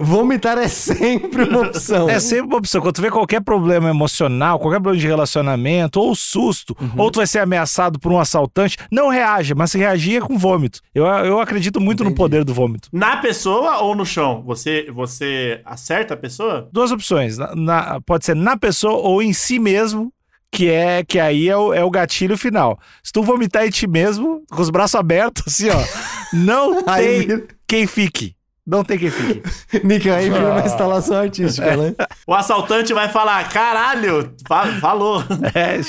Vomitar 0.00 0.58
é 0.58 0.68
sempre 0.68 1.44
uma 1.44 1.60
opção. 1.62 2.08
É 2.08 2.18
sempre 2.20 2.46
uma 2.46 2.56
opção. 2.58 2.80
Quando 2.80 2.94
tu 2.94 3.02
vê 3.02 3.10
qualquer 3.10 3.40
problema 3.42 3.88
emocional, 3.90 4.58
qualquer 4.58 4.80
problema 4.80 5.00
de 5.00 5.06
relacionamento, 5.06 6.00
ou 6.00 6.14
susto, 6.14 6.76
Uhum. 6.80 6.90
ou 6.96 7.10
tu 7.10 7.16
vai 7.16 7.26
ser 7.26 7.38
ameaçado 7.40 7.98
por 7.98 8.10
um 8.12 8.18
assaltante, 8.18 8.76
não 8.90 9.08
reaja, 9.08 9.54
mas 9.54 9.70
se 9.70 9.78
reagir 9.78 10.16
é 10.16 10.20
com 10.20 10.36
vômito. 10.38 10.80
Eu, 10.94 11.04
eu 11.06 11.40
acredito 11.40 11.80
muito 11.80 12.00
no 12.02 12.10
Entendi. 12.10 12.18
poder 12.18 12.44
do 12.44 12.54
vômito. 12.54 12.88
Na 12.92 13.16
pessoa 13.18 13.78
ou 13.78 13.94
no 13.94 14.04
chão? 14.06 14.42
Você, 14.46 14.90
você 14.92 15.60
acerta 15.64 16.14
a 16.14 16.16
pessoa? 16.16 16.68
Duas 16.72 16.90
opções. 16.92 17.38
Na- 17.38 17.54
na- 17.54 18.00
pode 18.04 18.24
ser 18.24 18.34
na 18.36 18.56
pessoa 18.56 18.94
ou 18.94 19.22
em 19.22 19.32
si 19.32 19.58
mesmo, 19.58 20.12
que 20.50 20.68
é 20.68 21.02
que 21.02 21.18
aí 21.18 21.48
é 21.48 21.56
o, 21.56 21.72
é 21.72 21.82
o 21.82 21.90
gatilho 21.90 22.36
final. 22.36 22.78
Se 23.02 23.10
tu 23.10 23.22
vomitar 23.22 23.64
em 23.66 23.70
ti 23.70 23.86
mesmo, 23.86 24.42
com 24.50 24.60
os 24.60 24.68
braços 24.70 24.94
abertos, 24.96 25.42
assim, 25.46 25.70
ó, 25.70 25.82
não 26.32 26.82
Aí 26.86 27.26
tem 27.26 27.44
quem 27.66 27.86
fique. 27.86 28.34
Não 28.64 28.84
tem 28.84 28.96
quem 28.96 29.10
fique. 29.10 29.42
Nick, 29.84 30.08
aí 30.08 30.30
vira 30.30 30.52
uma 30.52 30.60
Ah. 30.62 30.66
instalação 30.66 31.16
artística, 31.16 31.76
né? 31.76 31.94
O 32.24 32.32
assaltante 32.34 32.94
vai 32.94 33.08
falar: 33.08 33.48
caralho, 33.48 34.32
fa- 34.46 34.66
falou. 34.80 35.22
É, 35.54 35.80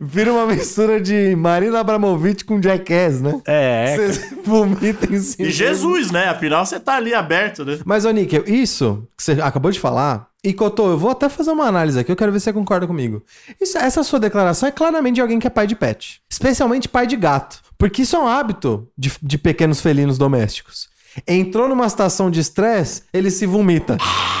Vira 0.00 0.32
uma 0.32 0.46
mistura 0.46 1.00
de 1.00 1.34
Marina 1.34 1.80
Abramovic 1.80 2.44
com 2.44 2.62
Jackass, 2.62 3.20
né? 3.20 3.40
é, 3.46 3.84
é. 3.88 3.96
Você 4.12 4.34
vomita 4.44 5.12
em 5.12 5.18
cima. 5.18 5.48
E 5.48 5.50
Jesus, 5.50 6.10
né? 6.12 6.28
Afinal, 6.28 6.64
você 6.64 6.78
tá 6.78 6.94
ali 6.94 7.12
aberto, 7.12 7.64
né? 7.64 7.80
Mas, 7.84 8.04
ô 8.04 8.10
Nick, 8.12 8.40
isso 8.46 9.02
que 9.16 9.22
você 9.24 9.32
acabou 9.42 9.70
de 9.72 9.80
falar, 9.80 10.28
e 10.44 10.52
Cotô, 10.52 10.90
eu 10.90 10.98
vou 10.98 11.10
até 11.10 11.28
fazer 11.28 11.50
uma 11.50 11.66
análise 11.66 11.98
aqui, 11.98 12.12
eu 12.12 12.16
quero 12.16 12.30
ver 12.30 12.38
se 12.38 12.44
você 12.44 12.52
concorda 12.52 12.86
comigo. 12.86 13.22
Isso- 13.60 13.76
essa 13.76 14.04
sua 14.04 14.20
declaração 14.20 14.68
é 14.68 14.72
claramente 14.72 15.16
de 15.16 15.20
alguém 15.20 15.40
que 15.40 15.46
é 15.46 15.50
pai 15.50 15.66
de 15.66 15.74
pet. 15.74 16.20
Especialmente 16.30 16.88
pai 16.88 17.06
de 17.08 17.16
gato. 17.16 17.58
Porque 17.76 18.02
isso 18.02 18.14
é 18.14 18.18
um 18.20 18.28
hábito 18.28 18.86
de, 18.96 19.10
de 19.22 19.38
pequenos 19.38 19.80
felinos 19.80 20.16
domésticos. 20.18 20.88
Entrou 21.26 21.68
numa 21.68 21.88
situação 21.88 22.30
de 22.30 22.40
estresse, 22.40 23.02
ele 23.12 23.30
se 23.30 23.46
vomita. 23.46 23.96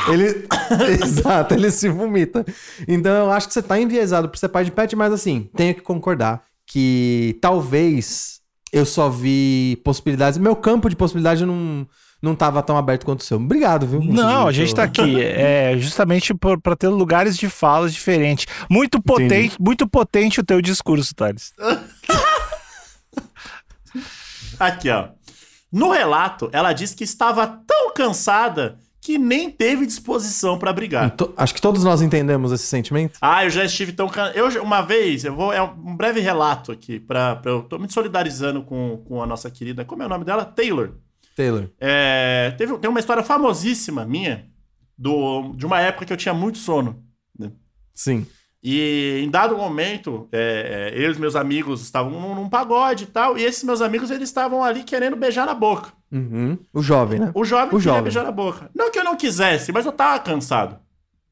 Ele. 0.08 0.46
Exato, 1.02 1.54
ele 1.54 1.70
se 1.70 1.88
vomita. 1.88 2.44
Então 2.86 3.12
eu 3.12 3.30
acho 3.30 3.48
que 3.48 3.54
você 3.54 3.62
tá 3.62 3.80
enviesado 3.80 4.28
por 4.28 4.38
ser 4.38 4.48
pai 4.48 4.64
de 4.64 4.70
pet, 4.70 4.94
mas 4.94 5.12
assim, 5.12 5.48
tenho 5.56 5.74
que 5.74 5.80
concordar 5.80 6.42
que 6.66 7.36
talvez 7.40 8.40
eu 8.72 8.86
só 8.86 9.08
vi 9.10 9.80
possibilidades. 9.84 10.38
Meu 10.38 10.54
campo 10.54 10.88
de 10.88 10.94
possibilidade 10.94 11.44
não, 11.44 11.84
não 12.22 12.36
tava 12.36 12.62
tão 12.62 12.76
aberto 12.76 13.04
quanto 13.04 13.20
o 13.20 13.24
seu. 13.24 13.36
Obrigado, 13.36 13.84
viu? 13.84 14.00
Não, 14.00 14.46
a 14.46 14.52
gente 14.52 14.72
tá 14.72 14.84
aqui 14.84 15.20
é 15.20 15.74
justamente 15.76 16.32
por- 16.32 16.60
pra 16.60 16.76
ter 16.76 16.86
lugares 16.86 17.36
de 17.36 17.48
falas 17.48 17.92
diferentes. 17.92 18.46
Muito 18.70 19.02
potente, 19.02 19.56
muito 19.58 19.88
potente 19.88 20.38
o 20.38 20.44
teu 20.44 20.62
discurso, 20.62 21.12
Thales. 21.16 21.52
Aqui, 24.58 24.90
ó. 24.90 25.08
No 25.72 25.90
relato, 25.90 26.48
ela 26.52 26.72
disse 26.72 26.96
que 26.96 27.04
estava 27.04 27.46
tão 27.46 27.92
cansada 27.94 28.78
que 29.00 29.16
nem 29.16 29.50
teve 29.50 29.86
disposição 29.86 30.58
pra 30.58 30.72
brigar. 30.72 31.10
To- 31.16 31.32
Acho 31.36 31.54
que 31.54 31.60
todos 31.60 31.82
nós 31.84 32.02
entendemos 32.02 32.52
esse 32.52 32.66
sentimento. 32.66 33.18
Ah, 33.22 33.44
eu 33.44 33.50
já 33.50 33.64
estive 33.64 33.92
tão 33.92 34.08
cansado. 34.08 34.36
Eu, 34.36 34.62
uma 34.62 34.82
vez, 34.82 35.24
eu 35.24 35.34
vou. 35.34 35.52
É 35.52 35.62
um 35.62 35.96
breve 35.96 36.20
relato 36.20 36.70
aqui, 36.70 37.00
pra 37.00 37.40
eu 37.46 37.62
tô 37.62 37.78
me 37.78 37.90
solidarizando 37.90 38.62
com, 38.62 39.02
com 39.06 39.22
a 39.22 39.26
nossa 39.26 39.50
querida. 39.50 39.84
Como 39.84 40.02
é 40.02 40.06
o 40.06 40.08
nome 40.08 40.24
dela? 40.24 40.44
Taylor. 40.44 40.92
Taylor. 41.34 41.70
É, 41.80 42.52
teve, 42.58 42.76
tem 42.78 42.90
uma 42.90 43.00
história 43.00 43.22
famosíssima 43.22 44.04
minha 44.04 44.46
do, 44.98 45.54
de 45.54 45.64
uma 45.64 45.80
época 45.80 46.04
que 46.04 46.12
eu 46.12 46.16
tinha 46.16 46.34
muito 46.34 46.58
sono. 46.58 47.02
Sim. 47.94 48.26
E 48.62 49.22
em 49.24 49.30
dado 49.30 49.56
momento, 49.56 50.28
é, 50.30 50.92
é, 50.94 50.98
eu 50.98 51.08
e 51.08 51.10
os 51.10 51.16
meus 51.18 51.34
amigos 51.34 51.80
estavam 51.80 52.10
num, 52.10 52.34
num 52.34 52.48
pagode 52.48 53.04
e 53.04 53.06
tal, 53.06 53.38
e 53.38 53.42
esses 53.42 53.64
meus 53.64 53.80
amigos 53.80 54.10
eles 54.10 54.28
estavam 54.28 54.62
ali 54.62 54.82
querendo 54.82 55.16
beijar 55.16 55.46
na 55.46 55.54
boca. 55.54 55.92
Uhum. 56.12 56.58
O 56.72 56.82
jovem, 56.82 57.18
né? 57.20 57.30
O 57.34 57.44
jovem 57.44 57.68
O 57.68 57.70
queria 57.70 57.82
jovem. 57.84 58.02
beijar 58.02 58.24
na 58.24 58.30
boca. 58.32 58.70
Não 58.74 58.90
que 58.90 58.98
eu 58.98 59.04
não 59.04 59.16
quisesse, 59.16 59.72
mas 59.72 59.86
eu 59.86 59.92
tava 59.92 60.18
cansado. 60.18 60.78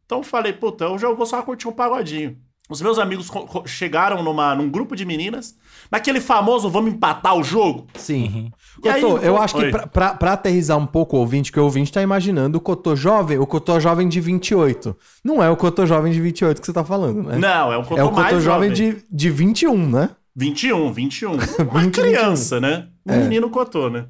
Então 0.06 0.18
eu 0.18 0.24
falei, 0.24 0.54
puta, 0.54 0.88
hoje 0.88 1.04
eu 1.04 1.14
vou 1.14 1.26
só 1.26 1.42
curtir 1.42 1.68
um 1.68 1.72
pagodinho. 1.72 2.38
Os 2.68 2.82
meus 2.82 2.98
amigos 2.98 3.30
chegaram 3.64 4.22
numa, 4.22 4.54
num 4.54 4.68
grupo 4.68 4.94
de 4.94 5.04
meninas, 5.06 5.56
naquele 5.90 6.20
famoso 6.20 6.68
vamos 6.68 6.92
empatar 6.92 7.34
o 7.34 7.42
jogo. 7.42 7.86
Sim. 7.94 8.52
E 8.84 8.88
aí, 8.88 9.00
Cotô, 9.00 9.18
eu 9.18 9.34
oi. 9.34 9.40
acho 9.40 9.54
que 9.56 9.70
pra, 9.70 9.86
pra, 9.86 10.14
pra 10.14 10.32
aterrizar 10.34 10.76
um 10.76 10.86
pouco 10.86 11.16
o 11.16 11.20
ouvinte, 11.20 11.50
que 11.50 11.58
o 11.58 11.64
ouvinte 11.64 11.90
tá 11.90 12.02
imaginando 12.02 12.58
o 12.58 12.60
Cotô 12.60 12.94
jovem, 12.94 13.38
o 13.38 13.46
Cotô 13.46 13.80
jovem 13.80 14.06
de 14.06 14.20
28. 14.20 14.94
Não 15.24 15.42
é 15.42 15.48
o 15.48 15.56
Cotô 15.56 15.86
jovem 15.86 16.12
de 16.12 16.20
28 16.20 16.60
que 16.60 16.66
você 16.66 16.72
tá 16.72 16.84
falando, 16.84 17.22
né? 17.22 17.38
Não, 17.38 17.72
é 17.72 17.78
um 17.78 17.82
é 17.96 18.04
o 18.04 18.10
Cotô 18.10 18.38
jovem 18.38 18.70
de, 18.70 19.02
de 19.10 19.30
21, 19.30 19.88
né? 19.88 20.10
21, 20.36 20.92
21. 20.92 21.32
Uma 21.70 21.80
20, 21.80 21.94
criança, 21.94 22.60
né? 22.60 22.88
Um 23.06 23.12
É. 23.14 23.18
menino 23.18 23.48
cotô, 23.50 23.88
né? 23.88 24.04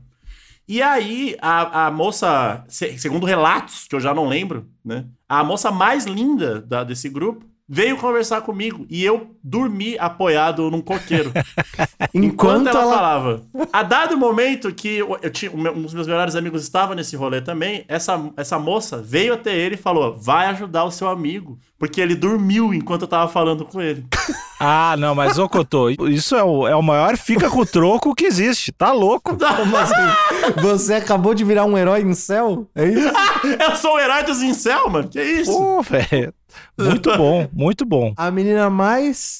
E 0.69 0.83
aí, 0.83 1.35
a, 1.41 1.87
a 1.87 1.91
moça, 1.91 2.65
se- 2.69 2.99
segundo 2.99 3.25
relatos, 3.25 3.87
que 3.89 3.95
eu 3.97 4.01
já 4.01 4.13
não 4.13 4.27
lembro, 4.29 4.67
né? 4.85 5.07
A 5.29 5.43
moça 5.43 5.71
mais 5.71 6.05
linda 6.05 6.61
da- 6.61 6.85
desse 6.85 7.09
grupo 7.09 7.47
veio 7.69 7.99
conversar 7.99 8.41
comigo 8.41 8.87
e 8.89 9.05
eu 9.05 9.37
dormi 9.49 9.97
apoiado 9.99 10.71
num 10.71 10.81
coqueiro. 10.81 11.33
Enquanto, 12.13 12.69
Enquanto 12.69 12.69
ela, 12.69 12.81
ela. 12.81 12.95
falava. 12.95 13.43
A 13.73 13.83
dado 13.83 14.17
momento 14.17 14.73
que 14.73 14.99
eu, 14.99 15.31
tinha, 15.31 15.51
um 15.51 15.83
dos 15.83 15.95
meus 15.95 16.07
melhores 16.07 16.37
amigos 16.37 16.63
estava 16.63 16.95
nesse 16.95 17.17
rolê 17.17 17.41
também, 17.41 17.85
essa, 17.89 18.31
essa 18.37 18.59
moça 18.59 19.01
veio 19.03 19.35
até 19.35 19.57
ele 19.57 19.75
e 19.75 19.79
falou: 19.79 20.17
vai 20.17 20.47
ajudar 20.47 20.85
o 20.85 20.91
seu 20.91 21.09
amigo. 21.09 21.59
Porque 21.79 22.01
ele 22.01 22.17
dormiu 22.17 22.75
enquanto 22.75 23.03
eu 23.03 23.09
tava 23.09 23.31
falando 23.31 23.65
com 23.65 23.81
ele. 23.81 24.05
Ah, 24.61 24.97
não, 24.99 25.15
mas 25.15 25.39
ô 25.39 25.49
Cotô, 25.49 25.89
isso 25.89 26.35
é 26.35 26.43
o, 26.43 26.67
é 26.67 26.75
o 26.75 26.83
maior 26.83 27.17
fica 27.17 27.49
com 27.49 27.61
o 27.61 27.65
troco 27.65 28.13
que 28.13 28.25
existe. 28.25 28.73
Tá 28.73 28.91
louco? 28.91 29.37
Como 29.39 29.77
assim? 29.77 30.61
Você 30.61 30.95
acabou 30.95 31.33
de 31.33 31.45
virar 31.45 31.65
um 31.65 31.79
herói 31.79 32.03
em 32.03 32.13
céu? 32.13 32.67
É 32.75 32.85
isso? 32.85 33.09
eu 33.45 33.77
sou 33.77 33.95
o 33.95 34.01
herói 34.01 34.25
dos 34.25 34.43
incel, 34.43 34.91
mano. 34.91 35.09
Que 35.09 35.23
isso? 35.23 35.53
Pô, 35.53 35.81
velho. 35.81 36.35
Muito 36.77 37.17
bom, 37.17 37.49
muito 37.53 37.85
bom. 37.85 38.13
A 38.17 38.33
menina 38.33 38.69
mais 38.69 39.38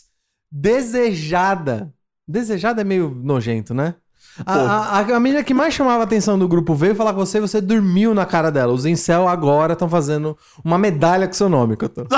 desejada. 0.51 1.93
Desejada 2.27 2.81
é 2.83 2.85
meio 2.85 3.11
nojento, 3.11 3.73
né? 3.73 3.95
A, 4.47 4.99
a, 4.99 5.01
a 5.01 5.21
menina 5.21 5.43
que 5.43 5.53
mais 5.53 5.75
chamava 5.75 6.03
a 6.03 6.05
atenção 6.05 6.39
do 6.39 6.47
grupo 6.47 6.75
veio 6.75 6.95
falar 6.95 7.13
com 7.13 7.19
você 7.19 7.39
e 7.39 7.41
você 7.41 7.61
dormiu 7.61 8.15
na 8.15 8.25
cara 8.25 8.51
dela. 8.51 8.73
Os 8.73 8.87
incel 8.87 9.27
agora 9.27 9.73
estão 9.73 9.89
fazendo 9.89 10.37
uma 10.65 10.79
medalha 10.79 11.27
com 11.27 11.33
seu 11.33 11.49
nome, 11.49 11.77
Cotô. 11.77 12.07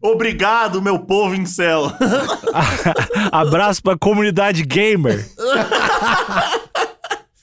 Obrigado, 0.00 0.80
meu 0.80 1.00
povo 1.00 1.34
incel. 1.34 1.90
Abraço 3.32 3.82
pra 3.82 3.98
comunidade 3.98 4.62
gamer. 4.62 5.28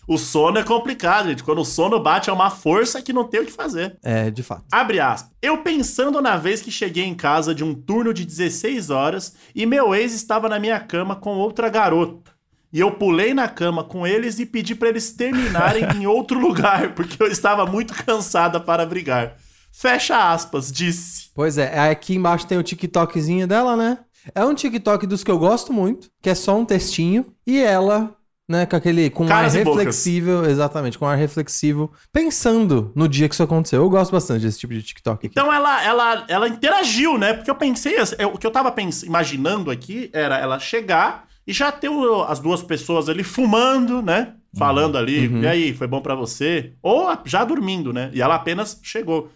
o 0.08 0.18
sono 0.18 0.58
é 0.58 0.64
complicado, 0.64 1.30
gente. 1.30 1.44
Quando 1.44 1.62
o 1.62 1.66
sono 1.66 2.00
bate, 2.00 2.30
é 2.30 2.34
uma 2.34 2.50
força 2.50 3.02
que 3.02 3.14
não 3.14 3.24
tem 3.24 3.42
o 3.42 3.46
que 3.46 3.52
fazer. 3.52 3.98
É, 4.04 4.30
de 4.30 4.44
fato. 4.44 4.66
Abre 4.72 5.00
aspas. 5.00 5.32
Eu 5.42 5.60
pensando 5.60 6.22
na 6.22 6.38
vez 6.38 6.62
que 6.62 6.72
cheguei 6.72 7.04
em 7.04 7.16
casa 7.16 7.54
de 7.54 7.64
um 7.64 7.74
turno 7.74 8.14
de 8.14 8.26
16 8.26 8.90
horas 8.90 9.34
e 9.54 9.66
meu 9.66 9.94
ex 9.96 10.14
estava 10.14 10.50
na 10.50 10.60
minha 10.60 10.80
cama 10.80 11.16
com 11.16 11.38
outra 11.38 11.70
garota. 11.70 12.36
E 12.72 12.80
eu 12.80 12.92
pulei 12.92 13.34
na 13.34 13.48
cama 13.48 13.84
com 13.84 14.06
eles 14.06 14.38
e 14.38 14.46
pedi 14.46 14.76
para 14.76 14.90
eles 14.90 15.12
terminarem 15.12 15.86
em 15.96 16.06
outro 16.06 16.40
lugar, 16.40 16.94
porque 16.94 17.22
eu 17.22 17.28
estava 17.28 17.66
muito 17.66 17.94
cansada 17.94 18.60
para 18.60 18.86
brigar. 18.86 19.38
Fecha 19.72 20.32
aspas, 20.32 20.72
disse. 20.72 21.30
Pois 21.34 21.58
é, 21.58 21.90
aqui 21.90 22.16
embaixo 22.16 22.48
tem 22.48 22.58
o 22.58 22.64
TikTokzinho 22.64 23.48
dela, 23.48 23.76
né? 23.76 24.00
É 24.34 24.44
um 24.44 24.56
TikTok 24.56 25.06
dos 25.06 25.24
que 25.24 25.30
eu 25.30 25.38
gosto 25.38 25.72
muito, 25.72 26.10
que 26.22 26.30
é 26.30 26.36
só 26.36 26.58
um 26.58 26.66
textinho. 26.66 27.26
E 27.46 27.62
ela, 27.62 28.16
né, 28.48 28.66
com 28.66 28.76
aquele. 28.76 29.10
Com 29.10 29.26
um 29.26 29.34
ar 29.34 29.48
e 29.56 29.64
bocas. 29.64 29.78
reflexível, 29.78 30.46
exatamente, 30.46 30.98
com 30.98 31.06
um 31.06 31.08
ar 31.08 31.18
reflexivo, 31.18 31.92
pensando 32.14 32.92
no 32.96 33.08
dia 33.08 33.28
que 33.28 33.34
isso 33.36 33.44
aconteceu. 33.44 33.82
Eu 33.82 33.90
gosto 33.90 34.12
bastante 34.12 34.42
desse 34.44 34.60
tipo 34.60 34.74
de 34.74 34.82
TikTok 34.84 35.18
aqui. 35.26 35.28
Então 35.28 35.52
ela, 35.52 35.84
ela, 35.84 36.26
ela 36.28 36.48
interagiu, 36.48 37.18
né? 37.18 37.34
Porque 37.34 37.50
eu 37.50 37.56
pensei, 37.56 37.96
eu- 38.20 38.30
o 38.30 38.38
que 38.38 38.46
eu 38.46 38.52
tava 38.52 38.72
pens- 38.72 39.04
imaginando 39.04 39.70
aqui 39.72 40.10
era 40.14 40.38
ela 40.38 40.60
chegar 40.60 41.26
e 41.48 41.54
já 41.54 41.72
ter 41.72 41.90
o- 41.90 42.24
as 42.24 42.40
duas 42.40 42.62
pessoas 42.64 43.10
ali 43.10 43.24
fumando, 43.24 44.02
né? 44.02 44.34
Falando 44.58 44.98
ali, 44.98 45.28
Uhum. 45.28 45.42
e 45.42 45.48
aí, 45.48 45.74
foi 45.74 45.86
bom 45.86 46.00
pra 46.02 46.16
você? 46.16 46.72
Ou 46.82 47.10
já 47.26 47.44
dormindo, 47.44 47.92
né? 47.92 48.10
E 48.14 48.22
ela 48.22 48.36
apenas 48.36 48.80
chegou. 48.82 49.30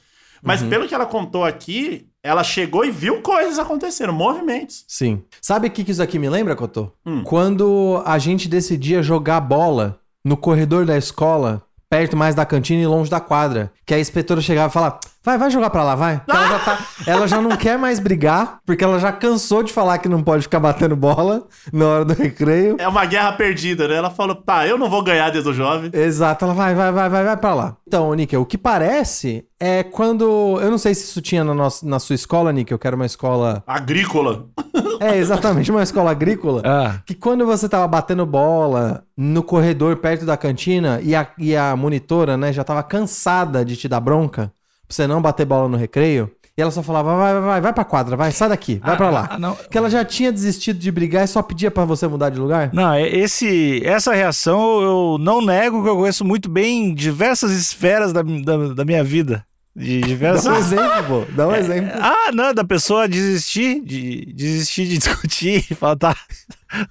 Mas 0.43 0.61
Uhum. 0.61 0.69
pelo 0.69 0.87
que 0.87 0.95
ela 0.95 1.05
contou 1.05 1.43
aqui, 1.43 2.07
ela 2.23 2.43
chegou 2.43 2.83
e 2.85 2.91
viu 2.91 3.21
coisas 3.21 3.57
acontecendo, 3.59 4.11
movimentos. 4.13 4.83
Sim. 4.87 5.23
Sabe 5.41 5.67
o 5.67 5.71
que, 5.71 5.83
que 5.83 5.91
isso 5.91 6.01
aqui 6.03 6.19
me 6.19 6.29
lembra, 6.29 6.55
Cotô? 6.55 6.91
Hum. 7.05 7.23
Quando 7.23 8.01
a 8.05 8.17
gente 8.17 8.47
decidia 8.47 9.01
jogar 9.01 9.39
bola 9.41 9.99
no 10.23 10.35
corredor 10.35 10.85
da 10.85 10.97
escola, 10.97 11.61
perto 11.89 12.15
mais 12.15 12.35
da 12.35 12.45
cantina 12.45 12.81
e 12.81 12.87
longe 12.87 13.09
da 13.09 13.19
quadra, 13.19 13.71
que 13.85 13.93
a 13.93 13.99
inspetora 13.99 14.41
chegava 14.41 14.69
e 14.69 14.71
falava: 14.71 14.99
Vai, 15.23 15.37
vai 15.37 15.51
jogar 15.51 15.69
pra 15.69 15.83
lá, 15.83 15.95
vai. 15.95 16.21
Ela 16.27 16.47
já, 16.47 16.59
tá, 16.59 16.79
ela 17.05 17.27
já 17.27 17.41
não 17.41 17.57
quer 17.57 17.77
mais 17.77 17.99
brigar, 17.99 18.59
porque 18.65 18.83
ela 18.83 18.99
já 18.99 19.11
cansou 19.11 19.61
de 19.63 19.73
falar 19.73 19.97
que 19.97 20.07
não 20.07 20.23
pode 20.23 20.43
ficar 20.43 20.59
batendo 20.59 20.95
bola 20.95 21.43
na 21.73 21.85
hora 21.85 22.05
do 22.05 22.13
recreio. 22.13 22.77
É 22.79 22.87
uma 22.87 23.05
guerra 23.05 23.33
perdida, 23.33 23.87
né? 23.87 23.95
Ela 23.95 24.09
falou, 24.09 24.35
tá, 24.35 24.65
eu 24.65 24.77
não 24.77 24.89
vou 24.89 25.03
ganhar 25.03 25.29
desde 25.29 25.49
o 25.49 25.53
jovem. 25.53 25.91
Exato, 25.93 26.45
ela 26.45 26.53
vai, 26.53 26.73
vai, 26.73 26.91
vai, 26.91 27.09
vai, 27.09 27.23
vai 27.25 27.37
pra 27.37 27.53
lá. 27.53 27.77
Então, 27.85 28.13
Níquel, 28.13 28.41
o 28.41 28.45
que 28.45 28.57
parece 28.57 29.45
é 29.59 29.83
quando. 29.83 30.57
Eu 30.61 30.71
não 30.71 30.77
sei 30.77 30.95
se 30.95 31.03
isso 31.03 31.21
tinha 31.21 31.43
na, 31.43 31.53
nossa, 31.53 31.85
na 31.85 31.99
sua 31.99 32.15
escola, 32.15 32.53
Níquel, 32.53 32.79
que 32.79 32.87
era 32.87 32.95
uma 32.95 33.05
escola. 33.05 33.61
Agrícola. 33.67 34.45
É, 34.99 35.15
exatamente, 35.17 35.71
uma 35.71 35.81
escola 35.83 36.11
agrícola. 36.11 36.61
Ah, 36.65 36.99
Que 37.05 37.15
quando 37.15 37.45
você 37.45 37.69
tava 37.69 37.87
batendo 37.87 38.25
bola 38.25 39.03
no 39.17 39.41
corredor 39.41 39.95
perto 39.97 40.25
da 40.25 40.35
cantina 40.37 40.99
e 41.01 41.15
a, 41.15 41.27
e 41.37 41.55
a 41.55 41.75
monitora, 41.75 42.35
né, 42.37 42.51
já 42.51 42.63
tava 42.63 42.83
cansada 42.83 43.63
de 43.63 43.75
te 43.77 43.87
dar 43.87 43.99
bronca 43.99 44.51
pra 44.87 44.95
você 44.95 45.07
não 45.07 45.21
bater 45.21 45.45
bola 45.45 45.67
no 45.69 45.77
recreio, 45.77 46.31
e 46.57 46.61
ela 46.61 46.71
só 46.71 46.83
falava, 46.83 47.15
vai, 47.15 47.33
vai, 47.33 47.41
vai, 47.41 47.61
vai 47.61 47.73
pra 47.73 47.85
quadra, 47.85 48.17
vai, 48.17 48.31
sai 48.33 48.49
daqui, 48.49 48.81
vai 48.83 48.97
pra 48.97 49.09
lá. 49.09 49.29
ah, 49.31 49.39
não. 49.39 49.55
Que 49.55 49.77
ela 49.77 49.89
já 49.89 50.03
tinha 50.03 50.29
desistido 50.31 50.77
de 50.77 50.91
brigar 50.91 51.23
e 51.23 51.27
só 51.27 51.41
pedia 51.41 51.71
pra 51.71 51.85
você 51.85 52.05
mudar 52.07 52.29
de 52.29 52.37
lugar? 52.39 52.69
Não, 52.73 52.91
é- 52.93 53.07
esse, 53.07 53.81
essa 53.85 54.13
reação 54.13 54.81
eu 54.81 55.17
não 55.19 55.41
nego 55.41 55.81
que 55.81 55.87
eu 55.87 55.95
conheço 55.95 56.25
muito 56.25 56.49
bem 56.49 56.87
em 56.89 56.93
diversas 56.93 57.51
esferas 57.51 58.11
da, 58.11 58.21
da, 58.21 58.73
da 58.73 58.83
minha 58.83 59.01
vida. 59.03 59.45
De 59.79 60.01
diversas. 60.01 60.43
Dá 60.43 60.51
um 60.51 60.57
exemplo, 60.57 61.03
pô, 61.07 61.31
dá 61.31 61.47
um 61.47 61.55
exemplo. 61.55 61.91
Ah, 62.01 62.31
não, 62.33 62.53
da 62.53 62.65
pessoa 62.65 63.07
desistir, 63.07 63.81
de 63.81 64.25
desistir 64.33 64.85
de 64.85 64.97
discutir, 64.99 65.63
falar, 65.73 65.95
tá, 65.95 66.15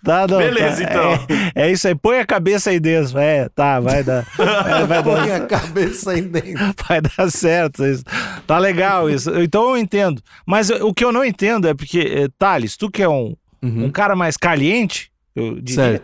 tá, 0.03 0.27
não, 0.27 0.39
Beleza, 0.39 0.83
tá, 0.87 0.91
então. 0.91 1.27
É, 1.55 1.67
é 1.67 1.71
isso 1.71 1.87
aí, 1.87 1.95
põe 1.95 2.19
a 2.19 2.25
cabeça 2.25 2.71
aí 2.71 2.81
dentro, 2.81 3.19
é, 3.19 3.47
tá, 3.51 3.79
vai 3.79 4.03
dar, 4.03 4.27
é, 4.39 4.87
vai, 4.87 5.03
Põe 5.05 5.31
a 5.31 5.39
dar 5.39 5.47
cabeça 5.47 6.13
aí 6.13 6.23
dentro. 6.23 6.75
vai 6.89 7.03
dar 7.03 7.31
certo 7.31 7.85
isso. 7.85 8.05
Tá 8.47 8.59
legal 8.59 9.11
isso, 9.11 9.39
então 9.39 9.69
eu 9.69 9.77
entendo. 9.77 10.23
Mas 10.47 10.71
o 10.71 10.95
que 10.95 11.05
eu 11.05 11.13
não 11.13 11.23
entendo 11.23 11.69
é 11.69 11.75
porque, 11.75 12.01
eh, 12.01 12.29
Thales, 12.39 12.75
tu 12.75 12.91
que 12.91 13.03
é 13.03 13.09
um, 13.09 13.37
um 13.63 13.91
cara 13.91 14.17
mais 14.17 14.39
caliente, 14.39 15.13
eu 15.37 15.61
diria, 15.61 16.03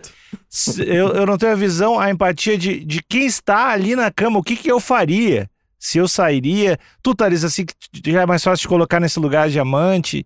Certo. 0.50 0.82
eu, 0.86 1.14
eu 1.14 1.24
não 1.24 1.38
tenho 1.38 1.52
a 1.52 1.56
visão, 1.56 1.98
a 1.98 2.10
empatia 2.10 2.58
de, 2.58 2.84
de 2.84 3.02
quem 3.08 3.24
está 3.24 3.70
ali 3.70 3.96
na 3.96 4.10
cama, 4.10 4.38
o 4.38 4.42
que, 4.42 4.54
que 4.54 4.70
eu 4.70 4.78
faria? 4.78 5.48
Se 5.86 5.98
eu 5.98 6.08
sairia. 6.08 6.78
Tu, 7.02 7.14
Thales, 7.14 7.44
assim, 7.44 7.66
que 7.66 8.10
já 8.10 8.22
é 8.22 8.26
mais 8.26 8.42
fácil 8.42 8.62
de 8.62 8.68
colocar 8.68 8.98
nesse 8.98 9.20
lugar 9.20 9.50
de 9.50 9.60
amante, 9.60 10.24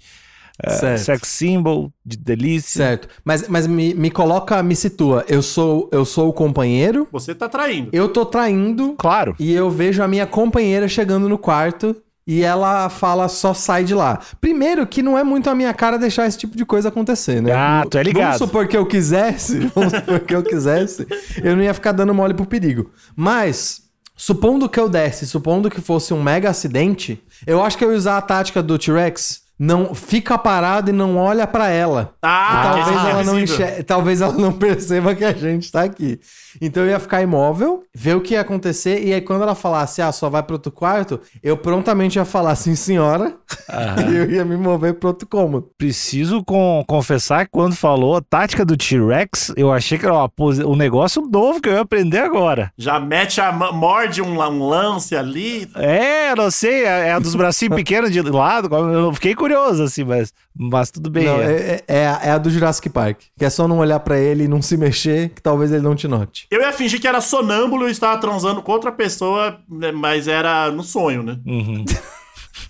eh, 0.63 0.97
sex 0.97 1.27
symbol, 1.27 1.93
de 2.07 2.17
delícia. 2.17 2.79
Certo. 2.85 3.09
Mas, 3.25 3.49
mas 3.49 3.67
me, 3.67 3.93
me 3.93 4.09
coloca, 4.09 4.63
me 4.63 4.77
situa. 4.77 5.25
Eu 5.29 5.43
sou, 5.43 5.89
eu 5.91 6.05
sou 6.05 6.29
o 6.29 6.33
companheiro, 6.33 7.09
Você 7.11 7.35
tá 7.35 7.49
traindo. 7.49 7.89
eu 7.93 8.09
tô 8.09 8.25
traindo 8.25 8.95
Claro. 8.97 9.35
e 9.37 9.53
eu 9.53 9.69
vejo 9.69 10.01
a 10.01 10.07
minha 10.07 10.29
companheira 10.29 10.87
chegando 10.87 11.29
no 11.29 11.37
quarto 11.37 11.97
e 12.25 12.45
ela 12.45 12.89
fala 12.89 13.27
só 13.27 13.53
sai 13.53 13.83
de 13.83 13.95
lá. 13.97 14.21
Primeiro 14.41 14.87
que 14.87 15.03
não 15.03 15.19
é 15.19 15.25
muito 15.25 15.51
a 15.51 15.57
minha 15.57 15.75
cara 15.75 15.99
deixar 15.99 16.29
esse 16.29 16.39
tipo 16.39 16.57
de 16.57 16.65
coisa 16.65 16.89
acontecer, 16.89 17.43
né? 17.43 17.51
Ah, 17.53 17.83
tu 17.91 17.99
é 17.99 18.03
ligado. 18.05 18.25
Vamos 18.27 18.39
supor 18.39 18.69
que 18.69 18.77
eu 18.77 18.87
quisesse, 18.87 19.59
vamos 19.75 19.93
supor 19.93 20.21
que 20.21 20.37
eu 20.37 20.43
quisesse, 20.45 21.05
eu 21.43 21.57
não 21.57 21.65
ia 21.65 21.75
ficar 21.75 21.91
dando 21.91 22.15
mole 22.15 22.33
pro 22.35 22.47
perigo. 22.47 22.93
Mas, 23.17 23.88
supondo 24.19 24.69
que 24.69 24.79
eu 24.79 24.89
desse, 24.89 25.27
supondo 25.27 25.71
que 25.71 25.81
fosse 25.81 26.13
um 26.13 26.23
mega 26.23 26.51
acidente, 26.51 27.23
eu 27.47 27.63
acho 27.63 27.79
que 27.79 27.85
eu 27.85 27.93
ia 27.93 27.97
usar 27.97 28.19
a 28.19 28.23
tática 28.23 28.61
do 28.63 28.77
T-Rex. 28.77 29.48
Não 29.59 29.95
fica 29.95 30.39
parado 30.39 30.91
e 30.91 30.93
não 30.93 31.17
olha 31.17 31.47
pra 31.47 31.69
ela. 31.69 32.15
Ah, 32.23 32.61
talvez, 32.65 32.87
que 32.87 32.93
é 32.93 33.11
ela 33.11 33.25
não 33.25 33.39
invisível. 33.39 33.67
enxer- 33.67 33.85
talvez 33.85 34.21
ela 34.21 34.33
não 34.35 34.53
perceba 34.57 35.15
que 35.15 35.25
a 35.25 35.33
gente 35.33 35.71
tá 35.73 35.83
aqui. 35.83 36.21
Então 36.61 36.83
eu 36.85 36.91
ia 36.91 37.01
ficar 37.01 37.23
imóvel, 37.23 37.83
ver 37.95 38.17
o 38.17 38.21
que 38.21 38.35
ia 38.35 38.41
acontecer, 38.41 39.03
e 39.05 39.13
aí 39.13 39.21
quando 39.21 39.43
ela 39.43 39.55
falasse, 39.55 40.01
ah, 40.03 40.11
só 40.13 40.29
vai 40.31 40.43
pro 40.43 40.55
outro 40.57 40.73
quarto, 40.73 41.21
eu 41.43 41.57
prontamente 41.57 42.19
ia 42.19 42.25
falar, 42.25 42.55
sim, 42.57 42.75
senhora, 42.75 43.35
e 44.11 44.15
eu 44.17 44.31
ia 44.31 44.45
me 44.45 44.57
mover 44.57 44.95
pro 44.95 45.09
outro 45.11 45.27
cômodo. 45.29 45.71
Preciso 45.77 46.43
com- 46.45 46.85
confessar 46.87 47.45
que 47.45 47.51
quando 47.53 47.75
falou 47.77 48.17
a 48.17 48.21
tática 48.23 48.65
do 48.65 48.77
T-Rex, 48.77 49.53
eu 49.57 49.73
achei 49.73 49.99
que 49.99 50.05
era 50.07 50.15
uma 50.15 50.31
um 50.67 50.77
negócio 50.77 51.23
novo 51.23 51.61
que 51.61 51.69
eu 51.69 51.75
ia 51.75 51.81
aprender 51.81 52.19
agora. 52.19 52.73
Já 52.79 52.99
mete 53.01 53.41
a 53.41 53.53
morde 53.53 54.23
um, 54.23 54.39
um 54.41 54.69
lance 54.69 55.17
ali. 55.17 55.69
É, 55.75 56.35
não 56.35 56.51
sei, 56.51 56.85
é 56.85 57.09
é 57.09 57.13
a 57.13 57.19
dos 57.19 57.35
bracinhos 57.35 57.75
pequenos 57.77 58.11
de 58.13 58.21
lado. 58.23 58.69
Eu 58.75 59.13
fiquei 59.13 59.35
curioso, 59.49 59.83
assim, 59.83 60.05
mas, 60.05 60.33
mas 60.57 60.91
tudo 60.91 61.09
bem. 61.11 61.25
Não, 61.25 61.41
é. 61.41 61.45
é, 61.53 61.85
é, 61.89 61.97
é 62.03 62.07
a- 62.09 62.21
é 62.23 62.39
do 62.39 62.51
Jurassic 62.51 62.89
Park, 62.91 63.21
que 63.39 63.45
é 63.45 63.51
só 63.51 63.67
não 63.67 63.79
olhar 63.79 63.99
pra 64.01 64.19
ele 64.19 64.45
e 64.45 64.49
não 64.49 64.61
se 64.61 64.77
mexer, 64.77 65.31
que 65.31 65.41
talvez 65.43 65.73
ele 65.73 65.83
não 65.83 65.95
te 65.97 66.07
note. 66.07 66.47
Eu 66.51 66.61
ia 66.61 66.73
fingir 66.73 67.01
que 67.01 67.09
era 67.09 67.21
sonâmbulo 67.21 67.89
e 67.89 67.93
estava 67.93 68.21
transando 68.21 68.63
com 68.63 68.73
outra 68.73 68.93
pessoa, 68.93 69.59
né, 69.69 69.91
mas 69.93 70.29
era 70.29 70.71
no 70.71 70.83
sonho, 70.83 71.23
né? 71.23 71.39
Uhum. 71.47 71.85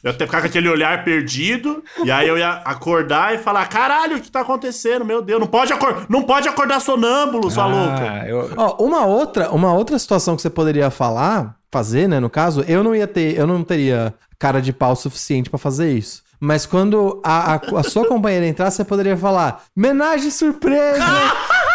Eu 0.05 0.13
que 0.13 0.27
ficar 0.27 0.41
com 0.43 0.47
aquele 0.47 0.69
olhar 0.69 1.03
perdido, 1.03 1.83
e 2.05 2.11
aí 2.11 2.29
eu 2.29 2.37
ia 2.39 2.51
acordar 2.65 3.35
e 3.35 3.39
falar: 3.39 3.67
caralho, 3.69 4.19
o 4.19 4.21
que 4.21 4.31
tá 4.31 4.43
acontecendo? 4.43 5.03
Meu 5.05 5.23
Deus, 5.23 5.41
não 5.41 5.47
pode, 5.47 5.73
acor 5.73 6.05
não 6.11 6.23
pode 6.23 6.47
acordar 6.47 6.79
sonâmbulo, 6.79 7.51
sua 7.51 7.67
louca. 7.67 8.11
Ah, 8.23 8.29
eu- 8.29 8.51
Ó, 8.57 8.85
uma 8.85 9.07
outra, 9.07 9.51
uma 9.51 9.73
outra 9.73 9.99
situação 9.99 10.37
que 10.37 10.43
você 10.43 10.51
poderia 10.51 10.91
falar, 10.91 11.57
fazer, 11.73 12.07
né, 12.07 12.21
no 12.21 12.29
caso, 12.31 12.63
eu 12.69 12.85
não 12.85 12.95
ia 12.95 13.07
ter, 13.09 13.37
eu 13.37 13.47
não 13.47 13.65
teria 13.65 14.15
cara 14.39 14.61
de 14.61 14.73
pau 14.75 14.95
suficiente 14.95 15.49
pra 15.51 15.59
fazer 15.59 15.91
isso. 15.93 16.23
Mas 16.41 16.67
quando 16.67 17.21
a, 17.25 17.55
a, 17.55 17.61
a 17.79 17.83
sua 17.83 18.07
companheira 18.07 18.47
entrar, 18.47 18.71
você 18.71 18.85
poderia 18.85 19.17
falar: 19.17 19.65
"Menagem 19.75 20.31
surpresa!" 20.31 21.05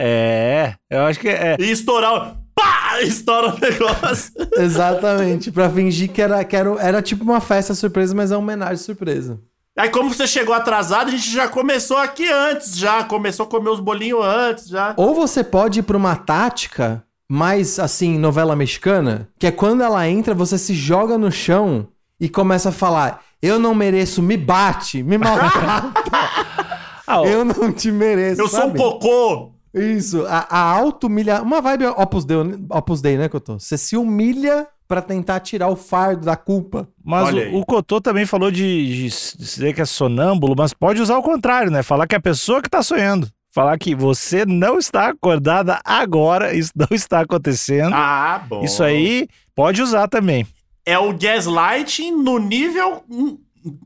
É, 0.00 0.74
eu 0.88 1.02
acho 1.06 1.18
que 1.18 1.28
é. 1.28 1.56
E 1.58 1.72
estourar 1.72 2.14
o. 2.14 2.36
Pá! 2.54 3.02
Estoura 3.02 3.54
o 3.54 3.58
negócio. 3.58 4.32
Exatamente, 4.56 5.50
pra 5.50 5.68
fingir 5.68 6.10
que 6.10 6.22
era, 6.22 6.44
que 6.44 6.54
era, 6.54 6.70
era 6.80 7.02
tipo 7.02 7.24
uma 7.24 7.40
festa 7.40 7.74
surpresa, 7.74 8.14
mas 8.14 8.30
é 8.30 8.36
uma 8.36 8.42
homenagem 8.42 8.76
surpresa. 8.76 9.40
Aí, 9.76 9.88
como 9.90 10.12
você 10.12 10.26
chegou 10.26 10.54
atrasado, 10.54 11.08
a 11.08 11.10
gente 11.10 11.30
já 11.30 11.48
começou 11.48 11.96
aqui 11.96 12.28
antes, 12.28 12.76
já. 12.76 13.04
Começou 13.04 13.46
a 13.46 13.48
comer 13.48 13.70
os 13.70 13.80
bolinhos 13.80 14.24
antes, 14.24 14.68
já. 14.68 14.94
Ou 14.96 15.14
você 15.14 15.42
pode 15.44 15.80
ir 15.80 15.82
pra 15.82 15.96
uma 15.96 16.16
tática 16.16 17.04
mais 17.28 17.78
assim, 17.78 18.18
novela 18.18 18.56
mexicana, 18.56 19.28
que 19.38 19.46
é 19.46 19.52
quando 19.52 19.82
ela 19.82 20.08
entra, 20.08 20.34
você 20.34 20.56
se 20.56 20.74
joga 20.74 21.18
no 21.18 21.30
chão 21.30 21.88
e 22.20 22.28
começa 22.28 22.70
a 22.70 22.72
falar: 22.72 23.20
"Eu 23.42 23.58
não 23.58 23.74
mereço, 23.74 24.22
me 24.22 24.36
bate, 24.36 25.02
me 25.02 25.16
maltrata, 25.18 25.92
Ah, 27.06 27.22
eu 27.22 27.44
não 27.44 27.72
te 27.72 27.90
mereço". 27.90 28.40
Eu 28.40 28.48
sou 28.48 28.60
um 28.60 28.62
sabe? 28.64 28.78
cocô. 28.78 29.52
Isso, 29.72 30.24
a, 30.26 30.46
a 30.48 30.60
auto-humilha... 30.60 31.42
Uma 31.42 31.60
vibe 31.60 31.86
Opus 31.86 32.24
Dei, 32.24 32.36
Opus 32.70 33.00
Dei, 33.00 33.16
né, 33.16 33.28
Cotô? 33.28 33.58
Você 33.58 33.78
se 33.78 33.96
humilha 33.96 34.66
pra 34.86 35.02
tentar 35.02 35.40
tirar 35.40 35.68
o 35.68 35.76
fardo 35.76 36.24
da 36.24 36.36
culpa. 36.36 36.88
mas 37.04 37.34
o, 37.34 37.58
o 37.58 37.66
Cotô 37.66 38.00
também 38.00 38.24
falou 38.24 38.50
de, 38.50 38.86
de 38.86 39.36
dizer 39.36 39.74
que 39.74 39.80
é 39.82 39.84
sonâmbulo, 39.84 40.54
mas 40.56 40.72
pode 40.72 41.00
usar 41.02 41.18
o 41.18 41.22
contrário, 41.22 41.70
né? 41.70 41.82
Falar 41.82 42.06
que 42.06 42.14
é 42.14 42.18
a 42.18 42.22
pessoa 42.22 42.62
que 42.62 42.70
tá 42.70 42.82
sonhando. 42.82 43.28
Falar 43.54 43.78
que 43.78 43.94
você 43.94 44.46
não 44.46 44.78
está 44.78 45.08
acordada 45.08 45.80
agora, 45.84 46.54
isso 46.54 46.72
não 46.74 46.88
está 46.90 47.20
acontecendo. 47.20 47.94
Ah, 47.94 48.42
bom. 48.48 48.62
Isso 48.64 48.82
aí 48.82 49.28
pode 49.54 49.82
usar 49.82 50.08
também. 50.08 50.46
É 50.90 50.98
o 50.98 51.12
gaslighting 51.12 52.12
no 52.12 52.38
nível 52.38 53.02
in- 53.10 53.38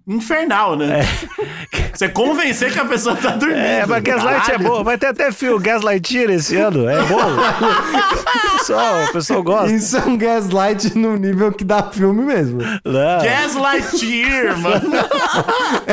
infernal, 0.06 0.76
né? 0.76 1.00
Você 1.92 2.08
convencer 2.08 2.72
que 2.72 2.78
a 2.78 2.84
pessoa 2.84 3.16
tá 3.16 3.30
dormindo. 3.30 3.58
É, 3.58 3.84
mas 3.86 4.02
Gaslight 4.02 4.50
é 4.52 4.58
bom. 4.58 4.82
Vai 4.84 4.96
ter 4.96 5.06
até 5.08 5.30
fio 5.32 5.58
Gaslightir 5.58 6.30
esse 6.30 6.56
ano. 6.56 6.88
É 6.88 7.02
bom. 7.02 7.18
o 8.54 8.58
pessoal, 8.58 9.04
o 9.04 9.12
pessoal 9.12 9.42
gosta. 9.42 9.72
Isso 9.72 9.96
é 9.96 10.00
um 10.06 10.16
gaslight 10.16 10.96
no 10.96 11.16
nível 11.16 11.52
que 11.52 11.64
dá 11.64 11.82
filme 11.90 12.22
mesmo. 12.22 12.60
Não. 12.84 13.22
Gaslightir, 13.24 14.56
mano. 14.58 14.90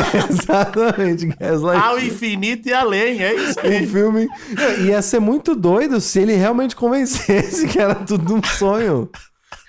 Exatamente, 0.30 1.26
gaslight. 1.28 1.84
Ao 1.84 2.00
infinito 2.00 2.70
e 2.70 2.74
além, 2.74 3.22
é 3.22 3.34
isso 3.36 3.60
Um 3.64 3.68
aí. 3.70 3.88
filme. 3.88 4.28
Ia 4.86 5.02
ser 5.02 5.20
muito 5.20 5.56
doido 5.56 6.00
se 6.00 6.20
ele 6.20 6.36
realmente 6.36 6.76
convencesse 6.76 7.68
que 7.68 7.80
era 7.80 7.96
tudo 7.96 8.36
um 8.36 8.44
sonho. 8.44 9.10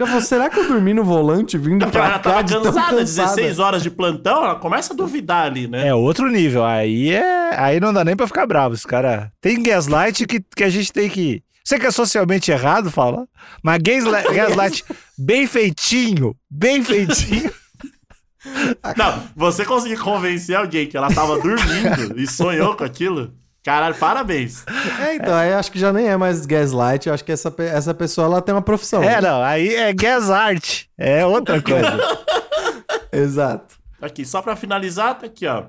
Eu 0.01 0.07
falei, 0.07 0.23
será 0.23 0.49
que 0.49 0.59
eu 0.59 0.67
dormi 0.67 0.95
no 0.95 1.05
volante 1.05 1.59
vindo 1.59 1.85
Porque 1.85 1.99
ela 1.99 2.07
pra 2.07 2.15
já 2.15 2.19
cá 2.21 2.31
tava 2.31 2.45
de 2.45 2.55
cansada, 2.55 2.97
cansada? 2.97 3.37
16 3.37 3.59
horas 3.59 3.83
de 3.83 3.91
plantão, 3.91 4.43
ela 4.43 4.55
começa 4.55 4.95
a 4.95 4.97
duvidar 4.97 5.45
ali, 5.45 5.69
né? 5.69 5.89
É 5.89 5.95
outro 5.95 6.31
nível. 6.31 6.65
Aí 6.65 7.11
é. 7.11 7.55
Aí 7.55 7.79
não 7.79 7.93
dá 7.93 8.03
nem 8.03 8.17
pra 8.17 8.27
ficar 8.27 8.47
bravo. 8.47 8.75
Esse 8.75 8.87
cara. 8.87 9.31
Tem 9.43 9.63
gaslight 9.63 10.27
que, 10.27 10.41
que 10.41 10.65
a 10.65 10.71
gente 10.71 10.91
tem 10.91 11.11
que. 11.11 11.43
Sei 11.63 11.79
que 11.79 11.87
é 11.87 11.91
socialmente 11.91 12.51
errado 12.51 12.91
falar, 12.91 13.27
mas 13.63 13.79
gaslight, 13.83 14.29
gaslight 14.33 14.85
bem 15.19 15.47
feitinho, 15.47 16.35
bem 16.51 16.83
feitinho. 16.83 17.53
Não, 18.97 19.23
você 19.37 19.67
conseguir 19.67 19.99
convencer 19.99 20.57
alguém 20.57 20.87
que 20.87 20.97
ela 20.97 21.13
tava 21.13 21.39
dormindo 21.39 22.19
e 22.19 22.27
sonhou 22.27 22.75
com 22.75 22.85
aquilo, 22.85 23.35
caralho, 23.63 23.95
parabéns. 23.97 24.65
É, 25.01 25.15
então, 25.17 25.35
aí 25.35 25.53
acho 25.53 25.71
que 25.73 25.79
já 25.79 25.93
nem 25.93 26.07
é 26.09 26.17
mais 26.17 26.47
gaslight. 26.47 27.09
Eu 27.09 27.15
acho 27.15 27.25
que 27.25 27.33
essa, 27.33 27.55
essa 27.59 27.95
pessoa 27.95 28.27
ela 28.27 28.43
tem 28.43 28.55
uma 28.55 28.63
profissão. 28.63 29.03
É, 29.03 29.21
não, 29.21 29.43
aí 29.43 29.75
é 29.75 29.93
gasart. 29.93 30.85
É 30.99 31.25
outra 31.27 31.61
coisa. 31.63 31.99
Exato. 33.13 33.77
Aqui, 34.01 34.25
só 34.25 34.41
pra 34.43 34.57
finalizar, 34.57 35.19
tá 35.19 35.27
aqui, 35.27 35.47
ó. 35.47 35.65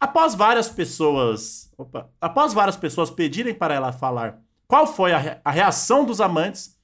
Após 0.00 0.34
várias 0.34 0.68
pessoas. 0.68 1.70
Opa. 1.78 2.08
Após 2.20 2.52
várias 2.52 2.76
pessoas 2.76 3.10
pedirem 3.10 3.54
para 3.54 3.74
ela 3.74 3.92
falar 3.92 4.38
qual 4.66 4.86
foi 4.86 5.12
a, 5.12 5.18
re- 5.18 5.36
a 5.44 5.50
reação 5.50 6.04
dos 6.04 6.20
amantes, 6.20 6.74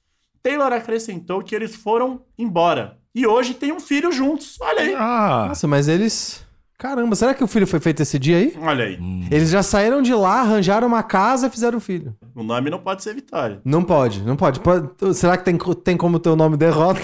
Taylor 0.41 0.71
acrescentou 0.71 1.41
que 1.43 1.53
eles 1.55 1.75
foram 1.75 2.21
embora. 2.37 2.97
E 3.13 3.27
hoje 3.27 3.53
tem 3.53 3.71
um 3.71 3.79
filho 3.79 4.11
juntos. 4.11 4.57
Olha 4.61 4.81
aí. 4.81 4.95
Ah, 4.97 5.45
Nossa, 5.49 5.67
mas 5.67 5.87
eles. 5.87 6.43
Caramba, 6.77 7.15
será 7.15 7.33
que 7.33 7.43
o 7.43 7.47
filho 7.47 7.65
foi 7.65 7.79
feito 7.79 8.01
esse 8.01 8.19
dia 8.19 8.37
aí? 8.37 8.57
Olha 8.59 8.83
aí. 8.85 8.99
Eles 9.31 9.49
já 9.51 9.63
saíram 9.63 10.01
de 10.01 10.13
lá, 10.13 10.41
arranjaram 10.41 10.87
uma 10.87 11.01
casa 11.03 11.47
e 11.47 11.49
fizeram 11.49 11.77
um 11.77 11.81
filho. 11.81 12.13
O 12.35 12.43
nome 12.43 12.69
não 12.69 12.79
pode 12.79 13.03
ser 13.03 13.13
Vitória. 13.13 13.61
Não 13.63 13.83
pode, 13.83 14.21
não 14.23 14.35
pode. 14.35 14.59
Pode- 14.59 14.89
Será 15.15 15.37
que 15.37 15.45
tem, 15.45 15.57
tem 15.83 15.95
como 15.95 16.19
ter 16.19 16.29
o 16.29 16.35
nome 16.35 16.57
derrota? 16.57 16.99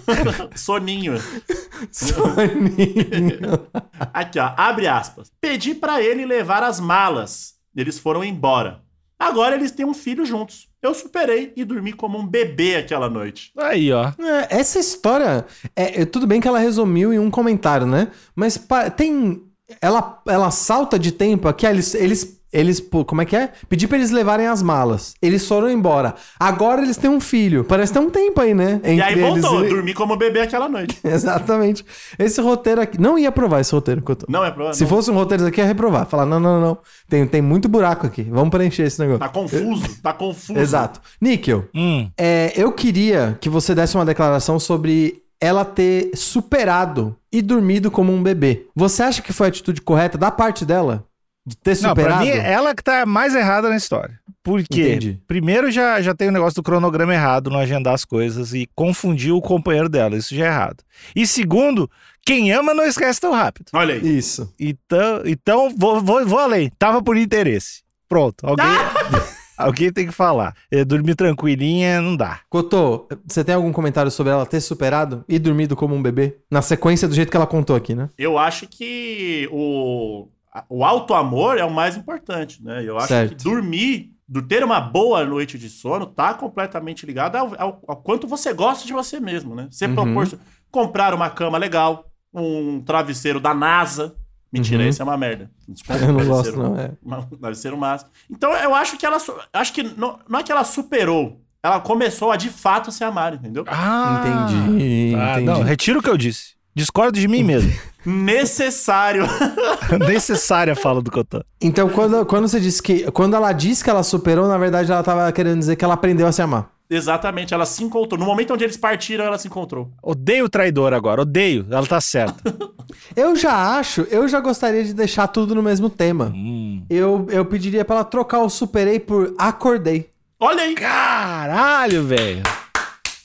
Soninho. 0.56 1.14
Soninho. 1.90 3.66
Aqui, 4.12 4.38
ó. 4.38 4.52
Abre 4.56 4.86
aspas. 4.86 5.30
Pedi 5.40 5.74
pra 5.74 6.00
ele 6.00 6.24
levar 6.24 6.62
as 6.62 6.80
malas. 6.80 7.54
Eles 7.76 7.98
foram 7.98 8.24
embora. 8.24 8.80
Agora 9.20 9.54
eles 9.54 9.70
têm 9.70 9.84
um 9.84 9.92
filho 9.92 10.24
juntos. 10.24 10.66
Eu 10.82 10.94
superei 10.94 11.52
e 11.54 11.62
dormi 11.62 11.92
como 11.92 12.18
um 12.18 12.26
bebê 12.26 12.76
aquela 12.76 13.10
noite. 13.10 13.52
aí, 13.58 13.92
ó. 13.92 14.08
É, 14.18 14.48
essa 14.58 14.78
história. 14.78 15.44
É, 15.76 16.00
é, 16.00 16.04
tudo 16.06 16.26
bem 16.26 16.40
que 16.40 16.48
ela 16.48 16.58
resumiu 16.58 17.12
em 17.12 17.18
um 17.18 17.30
comentário, 17.30 17.86
né? 17.86 18.08
Mas 18.34 18.56
pa- 18.56 18.88
tem. 18.88 19.42
Ela, 19.80 20.20
ela 20.26 20.50
salta 20.50 20.98
de 20.98 21.12
tempo 21.12 21.46
aqui. 21.46 21.66
Eles. 21.66 21.94
eles 21.94 22.39
eles, 22.52 22.80
pô, 22.80 23.04
como 23.04 23.22
é 23.22 23.24
que 23.24 23.36
é? 23.36 23.50
Pedi 23.68 23.86
pra 23.86 23.96
eles 23.96 24.10
levarem 24.10 24.46
as 24.46 24.62
malas. 24.62 25.14
Eles 25.22 25.46
foram 25.46 25.70
embora. 25.70 26.14
Agora 26.38 26.82
eles 26.82 26.96
têm 26.96 27.10
um 27.10 27.20
filho. 27.20 27.64
Parece 27.64 27.92
ter 27.92 27.98
um 28.00 28.10
tempo 28.10 28.40
aí, 28.40 28.52
né? 28.54 28.80
e 28.84 29.00
aí 29.00 29.12
Entre 29.12 29.24
eles 29.24 29.42
voltou. 29.42 29.64
e- 29.66 29.68
Dormi 29.70 29.94
como 29.94 30.16
bebê 30.16 30.40
aquela 30.40 30.68
noite. 30.68 30.98
Exatamente. 31.04 31.84
Esse 32.18 32.40
roteiro 32.40 32.80
aqui. 32.80 33.00
Não 33.00 33.18
ia 33.18 33.28
aprovar 33.28 33.60
esse 33.60 33.72
roteiro 33.72 34.02
que 34.02 34.10
eu 34.10 34.16
tô. 34.16 34.26
Não 34.28 34.44
é 34.44 34.50
problema. 34.50 34.74
Se 34.74 34.82
não. 34.82 34.88
fosse 34.90 35.10
um 35.10 35.14
roteiro 35.14 35.46
aqui, 35.46 35.60
ia 35.60 35.66
reprovar. 35.66 36.06
Falar, 36.06 36.26
não, 36.26 36.40
não, 36.40 36.60
não, 36.60 36.66
não. 36.68 36.78
Tem, 37.08 37.26
tem 37.26 37.40
muito 37.42 37.68
buraco 37.68 38.06
aqui. 38.06 38.22
Vamos 38.24 38.50
preencher 38.50 38.82
esse 38.82 38.98
negócio. 39.00 39.20
Tá 39.20 39.28
confuso. 39.28 40.00
Tá 40.02 40.12
confuso. 40.12 40.58
Exato. 40.58 41.00
Níquel, 41.20 41.64
Hum. 41.74 42.08
é, 42.18 42.52
eu 42.56 42.72
queria 42.72 43.38
que 43.40 43.48
você 43.48 43.74
desse 43.74 43.94
uma 43.96 44.04
declaração 44.04 44.58
sobre 44.58 45.22
ela 45.40 45.64
ter 45.64 46.10
superado 46.14 47.16
e 47.32 47.40
dormido 47.40 47.90
como 47.90 48.12
um 48.12 48.22
bebê. 48.22 48.66
Você 48.74 49.02
acha 49.02 49.22
que 49.22 49.32
foi 49.32 49.46
a 49.46 49.48
atitude 49.48 49.80
correta 49.80 50.18
da 50.18 50.30
parte 50.30 50.64
dela? 50.64 51.04
De 51.44 51.56
ter 51.56 51.74
Não, 51.80 51.94
pra 51.94 52.02
superado? 52.04 52.24
mim, 52.24 52.28
é 52.30 52.52
ela 52.52 52.74
que 52.74 52.82
tá 52.84 53.06
mais 53.06 53.34
errada 53.34 53.68
na 53.68 53.76
história. 53.76 54.20
Por 54.42 54.62
quê? 54.62 54.90
Entendi. 54.94 55.20
Primeiro, 55.26 55.70
já, 55.70 56.00
já 56.00 56.14
tem 56.14 56.28
o 56.28 56.32
negócio 56.32 56.54
do 56.56 56.62
cronograma 56.62 57.12
errado 57.14 57.50
no 57.50 57.58
agendar 57.58 57.94
as 57.94 58.04
coisas 58.04 58.52
e 58.54 58.68
confundir 58.74 59.32
o 59.32 59.40
companheiro 59.40 59.88
dela. 59.88 60.16
Isso 60.16 60.34
já 60.34 60.44
é 60.44 60.48
errado. 60.48 60.82
E 61.14 61.26
segundo, 61.26 61.90
quem 62.24 62.52
ama 62.52 62.72
não 62.74 62.84
esquece 62.84 63.20
tão 63.20 63.32
rápido. 63.32 63.66
Olha 63.72 63.94
aí. 63.94 64.18
Isso. 64.18 64.52
Então, 64.58 65.22
então 65.24 65.74
vou, 65.76 66.00
vou, 66.00 66.24
vou 66.26 66.38
além. 66.38 66.70
Tava 66.78 67.02
por 67.02 67.16
interesse. 67.16 67.82
Pronto. 68.08 68.46
Alguém, 68.46 68.66
alguém 69.56 69.92
tem 69.92 70.06
que 70.06 70.12
falar. 70.12 70.54
É, 70.70 70.84
dormir 70.84 71.14
tranquilinha 71.14 72.00
não 72.00 72.16
dá. 72.16 72.40
Cotô, 72.48 73.08
você 73.26 73.44
tem 73.44 73.54
algum 73.54 73.72
comentário 73.72 74.10
sobre 74.10 74.32
ela 74.32 74.46
ter 74.46 74.60
superado 74.60 75.24
e 75.28 75.38
dormido 75.38 75.76
como 75.76 75.94
um 75.94 76.02
bebê? 76.02 76.36
Na 76.50 76.62
sequência 76.62 77.06
do 77.08 77.14
jeito 77.14 77.30
que 77.30 77.36
ela 77.36 77.46
contou 77.46 77.76
aqui, 77.76 77.94
né? 77.94 78.08
Eu 78.18 78.38
acho 78.38 78.66
que 78.66 79.48
o, 79.52 80.28
o 80.68 80.84
auto-amor 80.84 81.58
é 81.58 81.64
o 81.64 81.70
mais 81.72 81.96
importante, 81.96 82.62
né? 82.62 82.82
Eu 82.84 82.96
acho 82.98 83.08
Certo. 83.08 83.36
que 83.36 83.44
dormir, 83.44 84.10
do 84.28 84.42
ter 84.42 84.62
uma 84.64 84.80
boa 84.80 85.24
noite 85.24 85.58
de 85.58 85.68
sono, 85.68 86.06
tá 86.06 86.34
completamente 86.34 87.04
ligado 87.06 87.36
ao, 87.36 87.54
ao- 87.60 87.82
ao 87.88 87.96
quanto 87.96 88.26
você 88.26 88.52
gosta 88.52 88.86
de 88.86 88.92
você 88.92 89.18
mesmo, 89.20 89.54
né? 89.54 89.68
Você 89.70 89.86
Uhum. 89.86 89.94
proporciona 89.94 90.42
comprar 90.70 91.12
uma 91.14 91.28
cama 91.30 91.58
legal, 91.58 92.06
um 92.32 92.80
travesseiro 92.80 93.40
da 93.40 93.52
NASA. 93.54 94.14
Mentira, 94.52 94.82
Uhum. 94.82 94.88
esse 94.88 95.00
é 95.00 95.04
uma 95.04 95.16
merda. 95.16 95.50
Desculpa, 95.68 96.00
Eu 96.02 96.12
não 96.12 96.20
travesseiro- 96.24 96.56
gosto, 96.58 96.72
não, 96.74 96.80
é. 96.80 96.92
uma- 97.02 97.22
Travesseiro 97.40 97.76
massa. 97.76 98.06
Então 98.28 98.52
eu 98.54 98.74
acho 98.74 98.96
que 98.96 99.06
ela. 99.06 99.18
Acho 99.52 99.72
que 99.72 99.82
não, 99.82 100.18
não 100.28 100.40
é 100.40 100.42
que 100.42 100.50
ela 100.52 100.64
superou. 100.64 101.40
Ela 101.62 101.78
começou 101.78 102.32
a 102.32 102.36
de 102.36 102.48
fato 102.48 102.90
se 102.90 103.04
amar, 103.04 103.34
entendeu? 103.34 103.64
Ah, 103.68 104.22
Entendi, 104.48 105.12
tá. 105.14 105.30
entendi. 105.32 105.46
Não, 105.46 105.62
retiro 105.62 105.98
o 105.98 106.02
que 106.02 106.08
eu 106.08 106.16
disse. 106.16 106.54
Discordo 106.74 107.18
de 107.18 107.26
mim 107.26 107.42
mesmo. 107.42 107.72
Necessário. 108.04 109.24
Necessária 110.06 110.72
a 110.72 110.76
fala 110.76 111.02
do 111.02 111.10
Cotã. 111.10 111.42
Então, 111.60 111.88
quando, 111.88 112.24
quando 112.24 112.48
você 112.48 112.60
disse 112.60 112.82
que. 112.82 113.10
Quando 113.10 113.34
ela 113.34 113.52
disse 113.52 113.84
que 113.84 113.90
ela 113.90 114.02
superou, 114.02 114.48
na 114.48 114.56
verdade 114.56 114.90
ela 114.90 115.02
tava 115.02 115.30
querendo 115.32 115.58
dizer 115.58 115.76
que 115.76 115.84
ela 115.84 115.94
aprendeu 115.94 116.26
a 116.26 116.32
se 116.32 116.40
amar. 116.40 116.70
Exatamente, 116.90 117.54
ela 117.54 117.64
se 117.64 117.84
encontrou. 117.84 118.18
No 118.18 118.26
momento 118.26 118.52
onde 118.52 118.64
eles 118.64 118.76
partiram, 118.76 119.24
ela 119.24 119.38
se 119.38 119.46
encontrou. 119.46 119.92
Odeio 120.02 120.46
o 120.46 120.48
traidor 120.48 120.92
agora, 120.92 121.22
odeio. 121.22 121.64
Ela 121.70 121.86
tá 121.86 122.00
certa. 122.00 122.42
Eu 123.14 123.36
já 123.36 123.78
acho, 123.78 124.02
eu 124.10 124.28
já 124.28 124.40
gostaria 124.40 124.84
de 124.84 124.92
deixar 124.92 125.26
tudo 125.28 125.54
no 125.54 125.62
mesmo 125.62 125.88
tema. 125.88 126.32
Hum. 126.34 126.84
Eu, 126.90 127.26
eu 127.30 127.44
pediria 127.44 127.84
pra 127.84 127.96
ela 127.96 128.04
trocar 128.04 128.40
o 128.40 128.50
superei 128.50 128.98
por 129.00 129.34
acordei. 129.38 130.10
Olha 130.38 130.62
aí. 130.62 130.74
Caralho, 130.74 132.04
velho. 132.04 132.42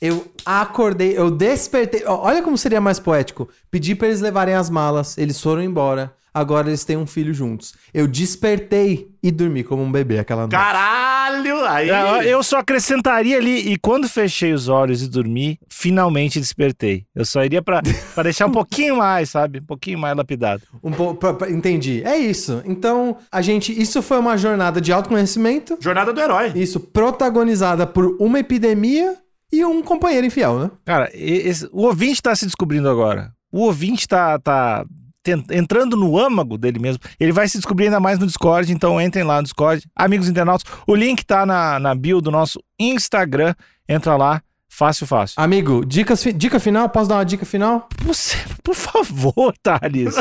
Eu 0.02 0.26
acordei, 0.46 1.18
eu 1.18 1.32
despertei. 1.32 2.04
Olha 2.06 2.42
como 2.44 2.58
seria 2.58 2.80
mais 2.80 3.00
poético. 3.00 3.50
Pedi 3.72 3.96
pra 3.96 4.08
eles 4.08 4.22
levarem 4.22 4.54
as 4.56 4.70
malas, 4.70 5.18
eles 5.18 5.42
foram 5.42 5.64
embora. 5.64 6.14
Agora 6.34 6.68
eles 6.68 6.84
têm 6.84 6.98
um 6.98 7.08
filho 7.08 7.34
juntos. 7.34 7.74
Eu 7.94 8.08
despertei 8.10 9.08
e 9.24 9.32
dormi 9.32 9.64
como 9.64 9.82
um 9.82 9.90
bebê 9.90 10.20
aquela 10.20 10.42
noite. 10.42 10.52
Caralho! 10.52 11.64
Aí. 11.66 11.90
É, 11.90 12.28
Eu 12.28 12.44
só 12.44 12.58
acrescentaria 12.60 13.38
ali, 13.38 13.72
e 13.72 13.78
quando 13.78 14.08
fechei 14.10 14.52
os 14.52 14.68
olhos 14.68 15.02
e 15.02 15.08
dormi, 15.08 15.58
finalmente 15.70 16.38
despertei. 16.38 17.06
Eu 17.16 17.24
só 17.24 17.44
iria 17.46 17.62
pra, 17.62 17.82
pra 18.14 18.24
deixar 18.24 18.48
um 18.48 18.52
pouquinho 18.52 18.98
mais, 18.98 19.30
sabe? 19.30 19.60
Um 19.60 19.66
pouquinho 19.66 19.98
mais 19.98 20.16
lapidado. 20.16 20.62
Um 20.84 20.92
pra- 20.92 21.50
entendi. 21.50 22.02
É 22.04 22.18
isso. 22.18 22.62
Então, 22.66 23.16
a 23.32 23.42
gente, 23.42 23.72
isso 23.72 24.02
foi 24.02 24.20
uma 24.20 24.38
jornada 24.38 24.82
de 24.82 24.92
autoconhecimento. 24.92 25.78
Jornada 25.80 26.12
do 26.12 26.20
herói. 26.20 26.52
Isso 26.54 26.82
protagonizada 26.82 27.88
por 27.88 28.18
uma 28.20 28.40
epidemia 28.40 29.16
e 29.52 29.64
um 29.66 29.82
companheiro 29.82 30.26
infiel, 30.28 30.60
né? 30.60 30.72
Cara, 30.86 31.10
esse- 31.14 31.70
o 31.72 31.84
ouvinte 31.84 32.22
tá 32.22 32.36
se 32.36 32.46
descobrindo 32.46 32.90
agora. 32.90 33.32
O 33.52 33.62
ouvinte 33.62 34.08
tá, 34.08 34.38
tá 34.40 34.86
ten- 35.24 35.44
entrando 35.52 35.96
no 35.96 36.18
âmago 36.20 36.58
dele 36.58 36.80
mesmo. 36.80 37.00
Ele 37.20 37.32
vai 37.32 37.48
se 37.48 37.58
descobrir 37.58 37.86
ainda 37.86 38.00
mais 38.00 38.20
no 38.20 38.26
Discord, 38.28 38.72
então 38.72 39.00
entrem 39.00 39.24
lá 39.24 39.38
no 39.38 39.44
Discord. 39.44 39.84
Amigos 39.96 40.28
internautas, 40.28 40.70
o 40.86 40.94
link 40.96 41.24
tá 41.26 41.46
na, 41.46 41.80
na 41.80 41.96
bio 41.96 42.20
do 42.22 42.30
nosso 42.32 42.60
Instagram. 42.80 43.56
Entra 43.88 44.18
lá, 44.18 44.42
fácil, 44.68 45.08
fácil. 45.08 45.36
Amigo, 45.42 45.86
dicas, 45.86 46.24
dica 46.36 46.60
final? 46.60 46.90
Posso 46.90 47.08
dar 47.08 47.16
uma 47.16 47.26
dica 47.26 47.46
final? 47.46 47.88
Você, 48.02 48.36
por 48.64 48.76
favor, 48.76 49.54
Thales. 49.64 50.16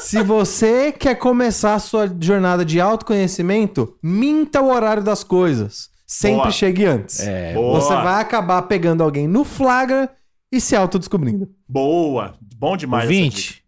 Se 0.00 0.22
você 0.22 0.92
quer 0.92 1.16
começar 1.16 1.74
a 1.74 1.78
sua 1.80 2.08
jornada 2.20 2.64
de 2.64 2.80
autoconhecimento, 2.80 3.96
minta 4.02 4.60
o 4.60 4.70
horário 4.70 5.02
das 5.02 5.24
coisas. 5.24 5.88
Sempre 6.06 6.42
Boa. 6.42 6.50
chegue 6.52 6.84
antes. 6.84 7.20
É, 7.20 7.52
Boa. 7.54 7.80
Você 7.80 7.92
vai 7.94 8.22
acabar 8.22 8.62
pegando 8.62 9.02
alguém 9.02 9.26
no 9.26 9.44
flagra 9.44 10.10
e 10.52 10.60
se 10.60 10.76
autodescobrindo. 10.76 11.50
Boa. 11.68 12.34
Bom 12.56 12.76
demais. 12.76 13.04
essa 13.04 13.12
dica. 13.12 13.24
ouvinte, 13.24 13.64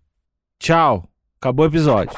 tchau. 0.59 1.09
Acabou 1.41 1.67
o 1.67 1.69
episódio. 1.69 2.17